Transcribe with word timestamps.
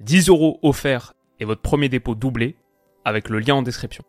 10 0.00 0.28
euros 0.28 0.58
offerts 0.62 1.14
et 1.40 1.46
votre 1.46 1.62
premier 1.62 1.88
dépôt 1.88 2.14
doublé 2.14 2.56
avec 3.06 3.30
le 3.30 3.38
lien 3.38 3.54
en 3.54 3.62
description. 3.62 4.04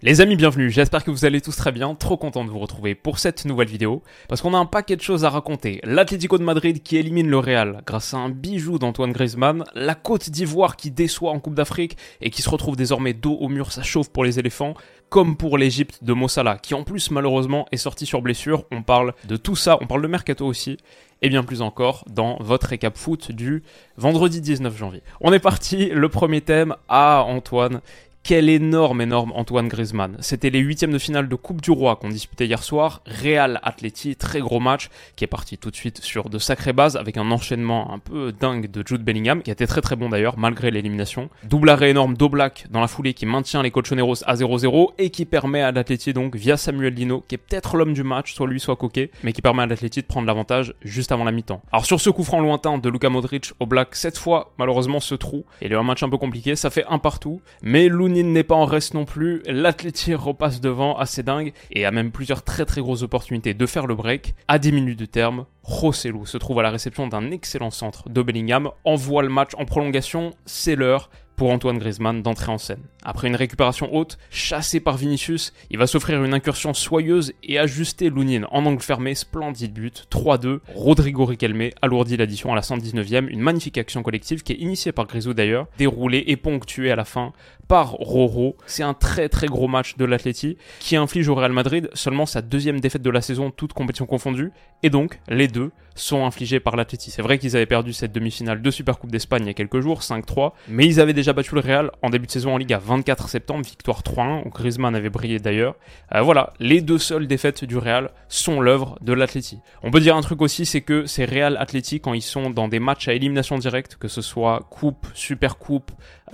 Les 0.00 0.20
amis, 0.20 0.36
bienvenue, 0.36 0.70
j'espère 0.70 1.04
que 1.04 1.10
vous 1.10 1.24
allez 1.24 1.40
tous 1.40 1.56
très 1.56 1.72
bien, 1.72 1.94
trop 1.94 2.16
content 2.16 2.44
de 2.44 2.50
vous 2.50 2.60
retrouver 2.60 2.94
pour 2.94 3.18
cette 3.18 3.44
nouvelle 3.44 3.68
vidéo, 3.68 4.02
parce 4.28 4.40
qu'on 4.40 4.54
a 4.54 4.58
un 4.58 4.64
paquet 4.64 4.96
de 4.96 5.02
choses 5.02 5.24
à 5.24 5.30
raconter. 5.30 5.80
L'Atlético 5.82 6.38
de 6.38 6.44
Madrid 6.44 6.82
qui 6.82 6.96
élimine 6.96 7.28
le 7.28 7.38
Real 7.38 7.82
grâce 7.84 8.14
à 8.14 8.18
un 8.18 8.30
bijou 8.30 8.78
d'Antoine 8.78 9.12
Griezmann, 9.12 9.64
la 9.74 9.96
Côte 9.96 10.30
d'Ivoire 10.30 10.76
qui 10.76 10.92
déçoit 10.92 11.32
en 11.32 11.40
Coupe 11.40 11.56
d'Afrique 11.56 11.96
et 12.20 12.30
qui 12.30 12.40
se 12.40 12.48
retrouve 12.48 12.76
désormais 12.76 13.12
dos 13.12 13.34
au 13.34 13.48
mur, 13.48 13.72
ça 13.72 13.82
chauffe 13.82 14.08
pour 14.08 14.24
les 14.24 14.38
éléphants, 14.38 14.74
comme 15.08 15.36
pour 15.36 15.58
l'Égypte 15.58 16.02
de 16.02 16.12
Mossala, 16.12 16.58
qui 16.58 16.74
en 16.74 16.84
plus 16.84 17.10
malheureusement 17.10 17.66
est 17.72 17.78
sorti 17.78 18.06
sur 18.06 18.22
blessure, 18.22 18.64
on 18.70 18.82
parle 18.82 19.14
de 19.26 19.36
tout 19.36 19.56
ça, 19.56 19.78
on 19.80 19.86
parle 19.86 20.02
de 20.02 20.08
Mercato 20.08 20.46
aussi, 20.46 20.76
et 21.22 21.28
bien 21.28 21.42
plus 21.42 21.62
encore 21.62 22.04
dans 22.08 22.36
votre 22.40 22.68
récap 22.68 22.96
foot 22.96 23.32
du 23.32 23.62
vendredi 23.96 24.40
19 24.40 24.76
janvier. 24.76 25.02
On 25.20 25.32
est 25.32 25.38
parti, 25.38 25.86
le 25.86 26.08
premier 26.08 26.40
thème 26.40 26.76
à 26.88 27.22
Antoine 27.22 27.80
quel 28.28 28.50
énorme, 28.50 29.00
énorme 29.00 29.32
Antoine 29.34 29.68
Griezmann. 29.68 30.18
C'était 30.20 30.50
les 30.50 30.58
huitièmes 30.58 30.92
de 30.92 30.98
finale 30.98 31.30
de 31.30 31.34
Coupe 31.34 31.62
du 31.62 31.70
Roi 31.70 31.96
qu'on 31.96 32.10
disputait 32.10 32.44
hier 32.44 32.62
soir. 32.62 33.00
Real 33.06 33.58
Atleti, 33.62 34.16
très 34.16 34.40
gros 34.40 34.60
match, 34.60 34.90
qui 35.16 35.24
est 35.24 35.28
parti 35.28 35.56
tout 35.56 35.70
de 35.70 35.76
suite 35.76 36.04
sur 36.04 36.28
de 36.28 36.38
sacrées 36.38 36.74
bases, 36.74 36.98
avec 36.98 37.16
un 37.16 37.30
enchaînement 37.30 37.90
un 37.90 37.98
peu 37.98 38.30
dingue 38.38 38.70
de 38.70 38.86
Jude 38.86 39.02
Bellingham, 39.02 39.42
qui 39.42 39.48
a 39.50 39.54
été 39.54 39.66
très 39.66 39.80
très 39.80 39.96
bon 39.96 40.10
d'ailleurs, 40.10 40.36
malgré 40.36 40.70
l'élimination. 40.70 41.30
Double 41.44 41.70
arrêt 41.70 41.88
énorme 41.88 42.18
d'Oblak 42.18 42.66
dans 42.70 42.82
la 42.82 42.86
foulée 42.86 43.14
qui 43.14 43.24
maintient 43.24 43.62
les 43.62 43.70
Colchoneros 43.70 44.22
à 44.26 44.34
0-0 44.34 44.88
et 44.98 45.08
qui 45.08 45.24
permet 45.24 45.62
à 45.62 45.72
l'Atleti 45.72 46.12
donc, 46.12 46.36
via 46.36 46.58
Samuel 46.58 46.92
Lino, 46.92 47.24
qui 47.28 47.36
est 47.36 47.38
peut-être 47.38 47.78
l'homme 47.78 47.94
du 47.94 48.02
match, 48.02 48.34
soit 48.34 48.46
lui, 48.46 48.60
soit 48.60 48.76
Coquet, 48.76 49.10
mais 49.22 49.32
qui 49.32 49.40
permet 49.40 49.62
à 49.62 49.66
l'Atleti 49.66 50.02
de 50.02 50.06
prendre 50.06 50.26
l'avantage 50.26 50.74
juste 50.82 51.12
avant 51.12 51.24
la 51.24 51.32
mi-temps. 51.32 51.62
Alors 51.72 51.86
sur 51.86 51.98
ce 51.98 52.10
coup 52.10 52.24
franc 52.24 52.40
lointain 52.40 52.76
de 52.76 52.90
Luka 52.90 53.08
Modric, 53.08 53.52
Oblak, 53.58 53.94
cette 53.94 54.18
fois, 54.18 54.52
malheureusement, 54.58 55.00
ce 55.00 55.14
trou, 55.14 55.46
il 55.62 55.72
est 55.72 55.76
un 55.76 55.82
match 55.82 56.02
un 56.02 56.10
peu 56.10 56.18
compliqué, 56.18 56.56
ça 56.56 56.68
fait 56.68 56.84
un 56.90 56.98
partout, 56.98 57.40
mais 57.62 57.88
n'est 58.24 58.44
pas 58.44 58.54
en 58.54 58.64
reste 58.64 58.94
non 58.94 59.04
plus. 59.04 59.42
L'Atleti 59.46 60.14
repasse 60.14 60.60
devant, 60.60 60.96
assez 60.96 61.22
dingue, 61.22 61.52
et 61.70 61.84
a 61.84 61.90
même 61.90 62.10
plusieurs 62.10 62.42
très 62.42 62.64
très 62.64 62.80
grosses 62.80 63.02
opportunités 63.02 63.54
de 63.54 63.66
faire 63.66 63.86
le 63.86 63.94
break. 63.94 64.34
À 64.48 64.58
10 64.58 64.72
minutes 64.72 64.98
de 64.98 65.06
terme, 65.06 65.46
Rossellou 65.62 66.26
se 66.26 66.38
trouve 66.38 66.60
à 66.60 66.62
la 66.62 66.70
réception 66.70 67.08
d'un 67.08 67.30
excellent 67.30 67.70
centre 67.70 68.08
de 68.08 68.22
Bellingham, 68.22 68.70
envoie 68.84 69.22
le 69.22 69.28
match 69.28 69.52
en 69.56 69.64
prolongation, 69.64 70.34
c'est 70.46 70.76
l'heure 70.76 71.10
pour 71.38 71.50
Antoine 71.50 71.78
Griezmann 71.78 72.20
d'entrer 72.20 72.50
en 72.50 72.58
scène. 72.58 72.82
Après 73.04 73.28
une 73.28 73.36
récupération 73.36 73.94
haute, 73.94 74.18
chassé 74.28 74.80
par 74.80 74.96
Vinicius, 74.96 75.52
il 75.70 75.78
va 75.78 75.86
s'offrir 75.86 76.22
une 76.24 76.34
incursion 76.34 76.74
soyeuse 76.74 77.32
et 77.44 77.60
ajuster 77.60 78.10
Lounine 78.10 78.44
en 78.50 78.66
angle 78.66 78.82
fermé, 78.82 79.14
splendide 79.14 79.72
but, 79.72 80.08
3-2. 80.10 80.58
Rodrigo 80.74 81.24
Riquelme 81.24 81.70
alourdit 81.80 82.16
l'addition 82.16 82.52
à 82.52 82.56
la 82.56 82.62
119e, 82.62 83.28
une 83.28 83.40
magnifique 83.40 83.78
action 83.78 84.02
collective 84.02 84.42
qui 84.42 84.52
est 84.52 84.56
initiée 84.56 84.90
par 84.90 85.06
Grisou 85.06 85.32
d'ailleurs, 85.32 85.68
déroulée 85.78 86.24
et 86.26 86.36
ponctuée 86.36 86.90
à 86.90 86.96
la 86.96 87.04
fin 87.04 87.32
par 87.68 87.92
Roro. 87.92 88.56
C'est 88.66 88.82
un 88.82 88.94
très 88.94 89.28
très 89.28 89.46
gros 89.46 89.68
match 89.68 89.96
de 89.96 90.04
l'Atleti 90.04 90.56
qui 90.80 90.96
inflige 90.96 91.28
au 91.28 91.34
Real 91.34 91.52
Madrid 91.52 91.90
seulement 91.92 92.26
sa 92.26 92.42
deuxième 92.42 92.80
défaite 92.80 93.02
de 93.02 93.10
la 93.10 93.20
saison, 93.20 93.50
toute 93.50 93.74
compétition 93.74 94.06
confondue, 94.06 94.52
et 94.82 94.90
donc 94.90 95.20
les 95.28 95.48
deux 95.48 95.70
sont 95.94 96.24
infligés 96.24 96.60
par 96.60 96.76
l'Atleti. 96.76 97.10
C'est 97.10 97.22
vrai 97.22 97.38
qu'ils 97.38 97.56
avaient 97.56 97.66
perdu 97.66 97.92
cette 97.92 98.12
demi-finale 98.12 98.62
de 98.62 98.70
Supercoupe 98.70 99.10
d'Espagne 99.10 99.42
il 99.44 99.48
y 99.48 99.50
a 99.50 99.54
quelques 99.54 99.80
jours, 99.80 100.00
5-3, 100.00 100.52
mais 100.68 100.86
ils 100.86 101.00
avaient 101.00 101.12
déjà 101.12 101.32
battu 101.32 101.54
le 101.54 101.60
Real 101.60 101.90
en 102.02 102.10
début 102.10 102.26
de 102.26 102.30
saison 102.30 102.54
en 102.54 102.56
Ligue 102.56 102.72
à 102.72 102.78
24 102.78 103.28
septembre, 103.28 103.64
victoire 103.64 104.02
3-1, 104.02 104.46
où 104.46 104.50
Griezmann 104.50 104.94
avait 104.94 105.10
brillé 105.10 105.38
d'ailleurs. 105.38 105.74
Euh, 106.14 106.22
voilà, 106.22 106.52
les 106.60 106.80
deux 106.80 106.98
seules 106.98 107.26
défaites 107.26 107.64
du 107.64 107.76
Real 107.76 108.10
sont 108.28 108.60
l'œuvre 108.60 108.98
de 109.00 109.12
l'Atleti. 109.12 109.58
On 109.82 109.90
peut 109.90 110.00
dire 110.00 110.16
un 110.16 110.20
truc 110.20 110.40
aussi, 110.40 110.64
c'est 110.66 110.82
que 110.82 111.06
ces 111.06 111.24
Real 111.24 111.56
Atleti, 111.58 112.00
quand 112.00 112.14
ils 112.14 112.22
sont 112.22 112.50
dans 112.50 112.68
des 112.68 112.78
matchs 112.78 113.08
à 113.08 113.12
élimination 113.12 113.58
directe, 113.58 113.96
que 113.96 114.08
ce 114.08 114.22
soit 114.22 114.66
Coupe, 114.70 115.06
Super 115.14 115.58
Coupe, 115.58 115.90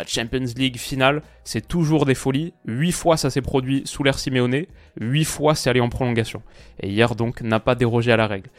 Champions 0.07 0.47
League, 0.57 0.77
finale, 0.77 1.23
c'est 1.45 1.67
toujours 1.67 2.07
des 2.07 2.15
folies. 2.15 2.53
8 2.67 2.93
fois 2.93 3.17
ça 3.17 3.31
s'est 3.31 3.43
produit 3.43 3.83
sous 3.85 4.03
l'ère 4.03 4.19
Simeone, 4.19 4.65
8 5.01 5.25
fois 5.25 5.55
c'est 5.55 5.71
allé 5.71 5.81
en 5.81 5.89
prolongation. 5.89 6.43
Et 6.81 6.89
hier 6.89 7.15
donc 7.15 7.41
n'a 7.43 7.61
pas 7.61 7.75
dérogé 7.75 8.13
à 8.13 8.17
la 8.17 8.27
règle. 8.27 8.51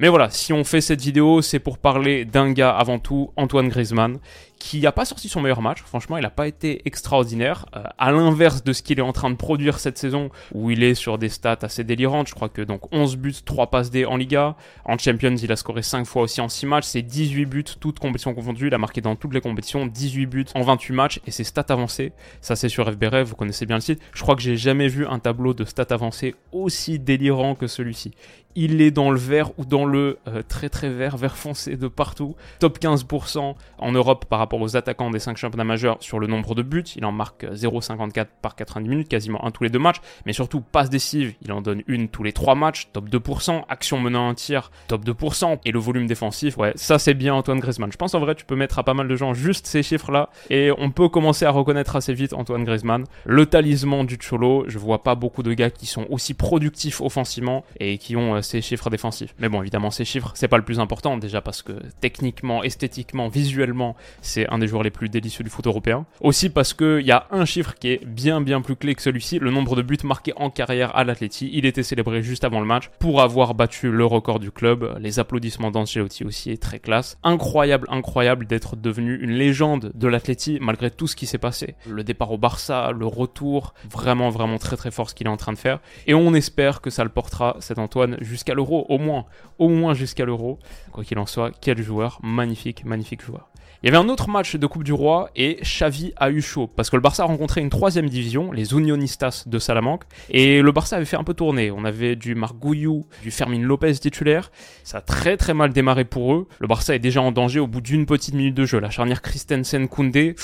Mais 0.00 0.08
voilà, 0.08 0.30
si 0.30 0.54
on 0.54 0.64
fait 0.64 0.80
cette 0.80 1.02
vidéo, 1.02 1.42
c'est 1.42 1.58
pour 1.58 1.76
parler 1.76 2.24
d'un 2.24 2.52
gars 2.52 2.70
avant 2.70 2.98
tout, 2.98 3.32
Antoine 3.36 3.68
Griezmann, 3.68 4.18
qui 4.60 4.80
n'a 4.80 4.92
pas 4.92 5.04
sorti 5.04 5.28
son 5.28 5.40
meilleur 5.40 5.62
match. 5.62 5.82
Franchement, 5.82 6.18
il 6.18 6.22
n'a 6.22 6.30
pas 6.30 6.46
été 6.46 6.82
extraordinaire. 6.84 7.66
Euh, 7.74 7.82
à 7.98 8.12
l'inverse 8.12 8.62
de 8.62 8.72
ce 8.72 8.82
qu'il 8.82 8.98
est 8.98 9.02
en 9.02 9.12
train 9.12 9.30
de 9.30 9.34
produire 9.34 9.80
cette 9.80 9.98
saison, 9.98 10.30
où 10.54 10.70
il 10.70 10.84
est 10.84 10.94
sur 10.94 11.18
des 11.18 11.30
stats 11.30 11.58
assez 11.62 11.82
délirantes. 11.82 12.28
Je 12.28 12.34
crois 12.34 12.50
que 12.50 12.62
donc 12.62 12.82
11 12.92 13.16
buts, 13.16 13.34
3 13.44 13.68
passes 13.68 13.90
D 13.90 14.04
en 14.04 14.16
Liga. 14.16 14.54
En 14.84 14.98
Champions, 14.98 15.34
il 15.34 15.50
a 15.50 15.56
scoré 15.56 15.82
5 15.82 16.06
fois 16.06 16.22
aussi 16.22 16.40
en 16.40 16.48
6 16.48 16.66
matchs. 16.66 16.84
C'est 16.84 17.02
18 17.02 17.46
buts, 17.46 17.64
toutes 17.80 17.98
compétitions 17.98 18.34
confondues. 18.34 18.66
Il 18.68 18.74
a 18.74 18.78
marqué 18.78 19.00
dans 19.00 19.16
toutes 19.16 19.32
les 19.32 19.40
compétitions 19.40 19.86
18 19.86 20.26
buts 20.26 20.46
en 20.54 20.62
28 20.62 20.94
matchs. 20.94 21.20
Et 21.26 21.30
ses 21.30 21.44
stats 21.44 21.64
avancées, 21.70 22.12
ça 22.42 22.54
c'est 22.54 22.68
sur 22.68 22.90
FBRF, 22.92 23.28
vous 23.28 23.36
connaissez 23.36 23.64
bien 23.64 23.76
le 23.76 23.82
site. 23.82 24.00
Je 24.12 24.20
crois 24.22 24.36
que 24.36 24.42
j'ai 24.42 24.56
jamais 24.56 24.88
vu 24.88 25.06
un 25.06 25.18
tableau 25.18 25.54
de 25.54 25.64
stats 25.64 25.86
avancées 25.90 26.34
aussi 26.52 26.98
délirant 26.98 27.54
que 27.54 27.66
celui-ci. 27.66 28.12
Il 28.56 28.82
est 28.82 28.90
dans 28.90 29.12
le 29.12 29.18
vert 29.18 29.56
ou 29.58 29.64
dans 29.64 29.84
le 29.84 30.18
euh, 30.26 30.42
très 30.46 30.68
très 30.68 30.90
vert, 30.90 31.16
vert 31.16 31.36
foncé 31.36 31.76
de 31.76 31.86
partout. 31.86 32.34
Top 32.58 32.80
15% 32.80 33.54
en 33.78 33.92
Europe 33.92 34.24
par 34.24 34.40
rapport 34.40 34.49
aux 34.58 34.76
attaquants 34.76 35.10
des 35.10 35.18
5 35.18 35.36
championnats 35.36 35.64
majeurs 35.64 35.98
sur 36.00 36.18
le 36.18 36.26
nombre 36.26 36.54
de 36.54 36.62
buts. 36.62 36.84
Il 36.96 37.04
en 37.04 37.12
marque 37.12 37.44
0,54 37.44 38.26
par 38.42 38.56
90 38.56 38.88
minutes, 38.88 39.08
quasiment 39.08 39.44
un 39.44 39.50
tous 39.50 39.64
les 39.64 39.70
deux 39.70 39.78
matchs. 39.78 40.00
Mais 40.26 40.32
surtout, 40.32 40.60
passe 40.60 40.90
décisive, 40.90 41.34
il 41.42 41.52
en 41.52 41.60
donne 41.60 41.82
une 41.86 42.08
tous 42.08 42.22
les 42.22 42.32
3 42.32 42.54
matchs, 42.54 42.88
top 42.92 43.08
2%. 43.08 43.62
Action 43.68 44.00
menant 44.00 44.28
un 44.28 44.34
tir, 44.34 44.70
top 44.88 45.04
2%. 45.04 45.58
Et 45.64 45.72
le 45.72 45.78
volume 45.78 46.06
défensif, 46.06 46.56
ouais, 46.56 46.72
ça 46.74 46.98
c'est 46.98 47.14
bien 47.14 47.34
Antoine 47.34 47.60
Griezmann. 47.60 47.92
Je 47.92 47.96
pense 47.96 48.14
en 48.14 48.20
vrai, 48.20 48.34
tu 48.34 48.44
peux 48.44 48.56
mettre 48.56 48.78
à 48.78 48.84
pas 48.84 48.94
mal 48.94 49.08
de 49.08 49.16
gens 49.16 49.34
juste 49.34 49.66
ces 49.66 49.82
chiffres-là. 49.82 50.30
Et 50.48 50.70
on 50.78 50.90
peut 50.90 51.08
commencer 51.08 51.44
à 51.44 51.50
reconnaître 51.50 51.96
assez 51.96 52.14
vite 52.14 52.32
Antoine 52.32 52.64
Griezmann. 52.64 53.04
Le 53.24 53.46
talisman 53.46 54.06
du 54.06 54.18
Cholo, 54.18 54.64
je 54.68 54.78
vois 54.78 55.02
pas 55.02 55.14
beaucoup 55.14 55.42
de 55.42 55.52
gars 55.52 55.70
qui 55.70 55.86
sont 55.86 56.06
aussi 56.10 56.34
productifs 56.34 57.00
offensivement 57.00 57.64
et 57.78 57.98
qui 57.98 58.16
ont 58.16 58.36
euh, 58.36 58.42
ces 58.42 58.60
chiffres 58.60 58.90
défensifs. 58.90 59.34
Mais 59.38 59.48
bon, 59.48 59.60
évidemment, 59.62 59.90
ces 59.90 60.04
chiffres, 60.04 60.32
c'est 60.34 60.48
pas 60.48 60.56
le 60.56 60.64
plus 60.64 60.80
important 60.80 61.16
déjà 61.16 61.40
parce 61.40 61.62
que 61.62 61.72
techniquement, 62.00 62.62
esthétiquement, 62.62 63.28
visuellement, 63.28 63.96
c'est 64.22 64.39
un 64.48 64.58
des 64.58 64.66
joueurs 64.66 64.82
les 64.82 64.90
plus 64.90 65.08
délicieux 65.08 65.44
du 65.44 65.50
foot 65.50 65.66
européen. 65.66 66.06
Aussi 66.20 66.50
parce 66.50 66.74
qu'il 66.74 67.06
y 67.06 67.10
a 67.10 67.26
un 67.30 67.44
chiffre 67.44 67.74
qui 67.74 67.88
est 67.88 68.04
bien 68.04 68.40
bien 68.40 68.60
plus 68.60 68.76
clé 68.76 68.94
que 68.94 69.02
celui-ci, 69.02 69.38
le 69.38 69.50
nombre 69.50 69.76
de 69.76 69.82
buts 69.82 69.98
marqués 70.04 70.32
en 70.36 70.50
carrière 70.50 70.94
à 70.96 71.04
l'Atleti. 71.04 71.50
Il 71.52 71.66
était 71.66 71.82
célébré 71.82 72.22
juste 72.22 72.44
avant 72.44 72.60
le 72.60 72.66
match 72.66 72.90
pour 72.98 73.20
avoir 73.20 73.54
battu 73.54 73.90
le 73.90 74.04
record 74.04 74.38
du 74.38 74.50
club. 74.50 74.96
Les 75.00 75.18
applaudissements 75.18 75.70
d'Ancelotti 75.70 76.24
aussi 76.24 76.50
est 76.50 76.62
très 76.62 76.78
classe. 76.78 77.18
Incroyable, 77.22 77.86
incroyable 77.90 78.46
d'être 78.46 78.76
devenu 78.76 79.18
une 79.20 79.32
légende 79.32 79.92
de 79.94 80.08
l'Atleti 80.08 80.58
malgré 80.60 80.90
tout 80.90 81.06
ce 81.06 81.16
qui 81.16 81.26
s'est 81.26 81.38
passé. 81.38 81.74
Le 81.88 82.04
départ 82.04 82.30
au 82.30 82.38
Barça, 82.38 82.92
le 82.92 83.06
retour, 83.06 83.74
vraiment 83.90 84.30
vraiment 84.30 84.58
très 84.58 84.76
très 84.76 84.90
fort 84.90 85.10
ce 85.10 85.14
qu'il 85.14 85.26
est 85.26 85.30
en 85.30 85.36
train 85.36 85.52
de 85.52 85.58
faire. 85.58 85.80
Et 86.06 86.14
on 86.14 86.34
espère 86.34 86.80
que 86.80 86.90
ça 86.90 87.04
le 87.04 87.10
portera 87.10 87.56
cet 87.60 87.78
Antoine 87.78 88.16
jusqu'à 88.20 88.54
l'Euro, 88.54 88.86
au 88.88 88.98
moins, 88.98 89.26
au 89.58 89.68
moins 89.68 89.94
jusqu'à 89.94 90.24
l'Euro. 90.24 90.58
Quoi 90.92 91.04
qu'il 91.04 91.18
en 91.18 91.26
soit, 91.26 91.52
quel 91.60 91.82
joueur, 91.82 92.18
magnifique, 92.22 92.84
magnifique 92.84 93.22
joueur. 93.22 93.49
Il 93.82 93.86
y 93.86 93.88
avait 93.88 93.96
un 93.96 94.10
autre 94.10 94.28
match 94.28 94.56
de 94.56 94.66
Coupe 94.66 94.84
du 94.84 94.92
Roi 94.92 95.30
et 95.36 95.58
Xavi 95.62 96.12
a 96.16 96.30
eu 96.30 96.42
chaud 96.42 96.66
parce 96.66 96.90
que 96.90 96.96
le 96.96 97.00
Barça 97.00 97.22
a 97.22 97.26
rencontré 97.26 97.62
une 97.62 97.70
troisième 97.70 98.10
division, 98.10 98.52
les 98.52 98.74
Unionistas 98.74 99.44
de 99.46 99.58
Salamanque, 99.58 100.02
et 100.28 100.60
le 100.60 100.70
Barça 100.70 100.96
avait 100.96 101.06
fait 101.06 101.16
un 101.16 101.24
peu 101.24 101.32
tourner. 101.32 101.70
On 101.70 101.86
avait 101.86 102.14
du 102.14 102.34
Marc 102.34 102.56
Gouillou, 102.56 103.06
du 103.22 103.30
Fermin 103.30 103.60
Lopez 103.60 103.94
titulaire. 103.94 104.52
Ça 104.84 104.98
a 104.98 105.00
très 105.00 105.38
très 105.38 105.54
mal 105.54 105.72
démarré 105.72 106.04
pour 106.04 106.34
eux. 106.34 106.46
Le 106.58 106.66
Barça 106.66 106.94
est 106.94 106.98
déjà 106.98 107.22
en 107.22 107.32
danger 107.32 107.58
au 107.58 107.66
bout 107.66 107.80
d'une 107.80 108.04
petite 108.04 108.34
minute 108.34 108.54
de 108.54 108.66
jeu. 108.66 108.80
La 108.80 108.90
charnière 108.90 109.22
Christensen-Koundé, 109.22 110.34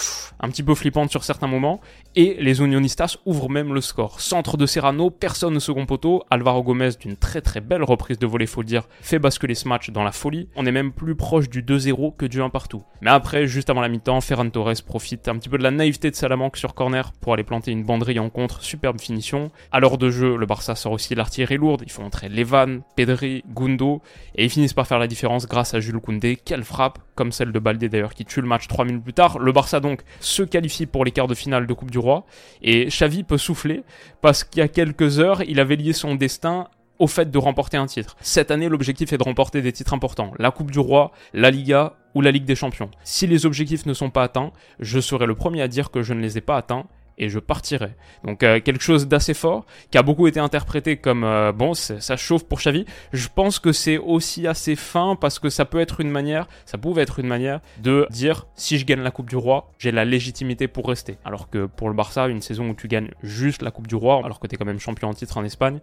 un 0.40 0.48
petit 0.48 0.62
peu 0.62 0.74
flippante 0.74 1.10
sur 1.10 1.22
certains 1.22 1.46
moments, 1.46 1.82
et 2.14 2.38
les 2.40 2.60
Unionistas 2.60 3.18
ouvrent 3.26 3.50
même 3.50 3.74
le 3.74 3.82
score. 3.82 4.22
Centre 4.22 4.56
de 4.56 4.64
Serrano, 4.64 5.10
personne 5.10 5.58
au 5.58 5.60
second 5.60 5.84
poteau, 5.84 6.22
Alvaro 6.30 6.62
Gomez 6.62 6.92
d'une 6.98 7.18
très 7.18 7.42
très 7.42 7.60
belle 7.60 7.82
reprise 7.82 8.18
de 8.18 8.26
volée, 8.26 8.46
faut 8.46 8.62
le 8.62 8.66
dire, 8.66 8.84
fait 9.02 9.18
basculer 9.18 9.54
ce 9.54 9.68
match 9.68 9.90
dans 9.90 10.04
la 10.04 10.12
folie. 10.12 10.48
On 10.56 10.64
est 10.64 10.72
même 10.72 10.92
plus 10.92 11.16
proche 11.16 11.50
du 11.50 11.62
2-0 11.62 12.16
que 12.16 12.24
du 12.24 12.40
1 12.40 12.48
partout. 12.48 12.82
Mais 13.02 13.10
juste 13.44 13.70
avant 13.70 13.80
la 13.80 13.88
mi-temps, 13.88 14.20
Ferran 14.20 14.48
Torres 14.50 14.82
profite 14.86 15.28
un 15.28 15.36
petit 15.36 15.48
peu 15.48 15.58
de 15.58 15.62
la 15.62 15.70
naïveté 15.70 16.10
de 16.10 16.16
Salamanque 16.16 16.56
sur 16.56 16.74
corner 16.74 17.12
pour 17.12 17.34
aller 17.34 17.44
planter 17.44 17.70
une 17.70 17.84
banderie 17.84 18.18
en 18.18 18.30
contre, 18.30 18.62
superbe 18.62 19.00
finition. 19.00 19.50
À 19.72 19.80
l'heure 19.80 19.98
de 19.98 20.10
jeu, 20.10 20.36
le 20.36 20.46
Barça 20.46 20.74
sort 20.74 20.92
aussi 20.92 21.14
l'artillerie 21.14 21.56
lourde, 21.56 21.82
il 21.84 21.90
faut 21.90 22.02
entrer 22.02 22.28
Levan, 22.28 22.80
Pedri, 22.94 23.44
Gundo, 23.48 24.02
et 24.34 24.44
ils 24.44 24.50
finissent 24.50 24.74
par 24.74 24.86
faire 24.86 24.98
la 24.98 25.06
différence 25.06 25.46
grâce 25.46 25.74
à 25.74 25.80
Jules 25.80 26.00
Koundé. 26.00 26.36
Quelle 26.36 26.64
frappe, 26.64 26.98
comme 27.14 27.32
celle 27.32 27.52
de 27.52 27.58
Baldé 27.58 27.88
d'ailleurs, 27.88 28.14
qui 28.14 28.24
tue 28.24 28.40
le 28.40 28.48
match 28.48 28.68
3 28.68 28.84
minutes 28.84 29.04
plus 29.04 29.12
tard. 29.12 29.38
Le 29.38 29.52
Barça 29.52 29.80
donc 29.80 30.02
se 30.20 30.42
qualifie 30.42 30.86
pour 30.86 31.04
les 31.04 31.10
quarts 31.10 31.28
de 31.28 31.34
finale 31.34 31.66
de 31.66 31.72
Coupe 31.72 31.90
du 31.90 31.98
Roi, 31.98 32.26
et 32.62 32.86
Xavi 32.86 33.24
peut 33.24 33.38
souffler, 33.38 33.82
parce 34.20 34.44
qu'il 34.44 34.60
y 34.60 34.62
a 34.62 34.68
quelques 34.68 35.18
heures, 35.18 35.42
il 35.42 35.60
avait 35.60 35.76
lié 35.76 35.92
son 35.92 36.14
destin 36.14 36.68
au 36.98 37.06
fait 37.06 37.30
de 37.30 37.38
remporter 37.38 37.76
un 37.76 37.86
titre. 37.86 38.16
Cette 38.20 38.50
année, 38.50 38.68
l'objectif 38.68 39.12
est 39.12 39.18
de 39.18 39.22
remporter 39.22 39.62
des 39.62 39.72
titres 39.72 39.94
importants. 39.94 40.32
La 40.38 40.50
Coupe 40.50 40.70
du 40.70 40.78
Roi, 40.78 41.12
la 41.34 41.50
Liga 41.50 41.94
ou 42.16 42.22
la 42.22 42.30
Ligue 42.30 42.46
des 42.46 42.54
Champions. 42.54 42.90
Si 43.04 43.26
les 43.26 43.44
objectifs 43.44 43.84
ne 43.84 43.92
sont 43.92 44.08
pas 44.08 44.22
atteints, 44.22 44.50
je 44.80 45.00
serai 45.00 45.26
le 45.26 45.34
premier 45.34 45.60
à 45.60 45.68
dire 45.68 45.90
que 45.90 46.02
je 46.02 46.14
ne 46.14 46.20
les 46.22 46.38
ai 46.38 46.40
pas 46.40 46.56
atteints 46.56 46.86
et 47.18 47.28
je 47.28 47.38
partirai. 47.38 47.94
Donc 48.24 48.42
euh, 48.42 48.60
quelque 48.60 48.82
chose 48.82 49.08
d'assez 49.08 49.34
fort, 49.34 49.64
qui 49.90 49.98
a 49.98 50.02
beaucoup 50.02 50.26
été 50.26 50.40
interprété 50.40 50.96
comme 50.96 51.24
euh, 51.24 51.52
bon, 51.52 51.74
ça 51.74 52.16
chauffe 52.16 52.44
pour 52.44 52.58
Xavi. 52.58 52.84
Je 53.12 53.28
pense 53.34 53.58
que 53.58 53.72
c'est 53.72 53.98
aussi 53.98 54.46
assez 54.46 54.76
fin 54.76 55.16
parce 55.16 55.38
que 55.38 55.48
ça 55.48 55.64
peut 55.64 55.80
être 55.80 56.00
une 56.00 56.10
manière, 56.10 56.46
ça 56.64 56.78
pouvait 56.78 57.02
être 57.02 57.18
une 57.18 57.26
manière 57.26 57.60
de 57.78 58.06
dire 58.10 58.46
si 58.54 58.78
je 58.78 58.84
gagne 58.84 59.00
la 59.00 59.10
Coupe 59.10 59.28
du 59.28 59.36
Roi, 59.36 59.70
j'ai 59.78 59.92
la 59.92 60.04
légitimité 60.04 60.68
pour 60.68 60.88
rester. 60.88 61.18
Alors 61.24 61.48
que 61.48 61.66
pour 61.66 61.88
le 61.88 61.94
Barça, 61.94 62.28
une 62.28 62.42
saison 62.42 62.70
où 62.70 62.74
tu 62.74 62.88
gagnes 62.88 63.10
juste 63.22 63.62
la 63.62 63.70
Coupe 63.70 63.86
du 63.86 63.94
Roi, 63.94 64.20
alors 64.24 64.40
que 64.40 64.46
tu 64.46 64.54
es 64.54 64.58
quand 64.58 64.64
même 64.64 64.80
champion 64.80 65.08
en 65.08 65.14
titre 65.14 65.36
en 65.38 65.44
Espagne, 65.44 65.80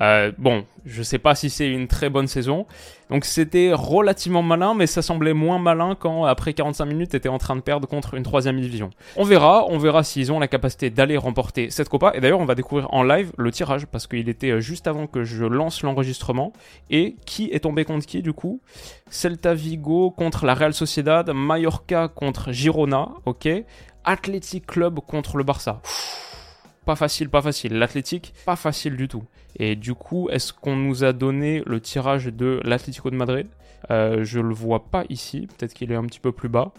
euh, 0.00 0.32
bon, 0.38 0.64
je 0.84 1.02
sais 1.02 1.18
pas 1.18 1.34
si 1.34 1.50
c'est 1.50 1.68
une 1.68 1.86
très 1.86 2.10
bonne 2.10 2.26
saison. 2.26 2.66
Donc 3.10 3.24
c'était 3.24 3.72
relativement 3.72 4.42
malin, 4.42 4.74
mais 4.74 4.86
ça 4.86 5.02
semblait 5.02 5.34
moins 5.34 5.58
malin 5.58 5.94
quand 5.98 6.24
après 6.24 6.52
45 6.52 6.84
minutes, 6.86 7.10
tu 7.10 7.16
étais 7.16 7.28
en 7.28 7.38
train 7.38 7.54
de 7.54 7.60
perdre 7.60 7.86
contre 7.86 8.14
une 8.14 8.22
troisième 8.22 8.60
division. 8.60 8.90
On 9.16 9.24
verra, 9.24 9.66
on 9.68 9.78
verra 9.78 10.02
s'ils 10.02 10.32
ont 10.32 10.40
la 10.40 10.48
capacité 10.48 10.73
d'aller 10.82 11.16
remporter 11.16 11.70
cette 11.70 11.88
Copa. 11.88 12.12
Et 12.14 12.20
d'ailleurs, 12.20 12.40
on 12.40 12.44
va 12.44 12.54
découvrir 12.54 12.92
en 12.92 13.02
live 13.02 13.32
le 13.36 13.50
tirage 13.50 13.86
parce 13.86 14.06
qu'il 14.06 14.28
était 14.28 14.50
euh, 14.50 14.60
juste 14.60 14.86
avant 14.86 15.06
que 15.06 15.24
je 15.24 15.44
lance 15.44 15.82
l'enregistrement. 15.82 16.52
Et 16.90 17.16
qui 17.26 17.50
est 17.52 17.60
tombé 17.60 17.84
contre 17.84 18.06
qui 18.06 18.22
du 18.22 18.32
coup? 18.32 18.60
Celta 19.10 19.54
Vigo 19.54 20.10
contre 20.10 20.46
la 20.46 20.54
Real 20.54 20.74
Sociedad, 20.74 21.30
Mallorca 21.30 22.08
contre 22.08 22.52
Girona, 22.52 23.08
ok? 23.26 23.48
Athletic 24.04 24.66
Club 24.66 25.00
contre 25.00 25.36
le 25.36 25.44
Barça. 25.44 25.80
Pas 26.84 26.96
facile, 26.96 27.30
pas 27.30 27.40
facile. 27.40 27.74
L'Athletic, 27.78 28.34
pas 28.44 28.56
facile 28.56 28.96
du 28.96 29.08
tout. 29.08 29.24
Et 29.56 29.76
du 29.76 29.94
coup, 29.94 30.28
est-ce 30.30 30.52
qu'on 30.52 30.76
nous 30.76 31.04
a 31.04 31.12
donné 31.14 31.62
le 31.64 31.80
tirage 31.80 32.26
de 32.26 32.60
l'Atlético 32.64 33.10
de 33.10 33.16
Madrid? 33.16 33.46
Euh, 33.90 34.22
Je 34.24 34.40
le 34.40 34.52
vois 34.52 34.84
pas 34.90 35.04
ici. 35.08 35.46
Peut-être 35.46 35.72
qu'il 35.72 35.90
est 35.92 35.96
un 35.96 36.04
petit 36.04 36.20
peu 36.20 36.32
plus 36.32 36.50
bas. 36.50 36.72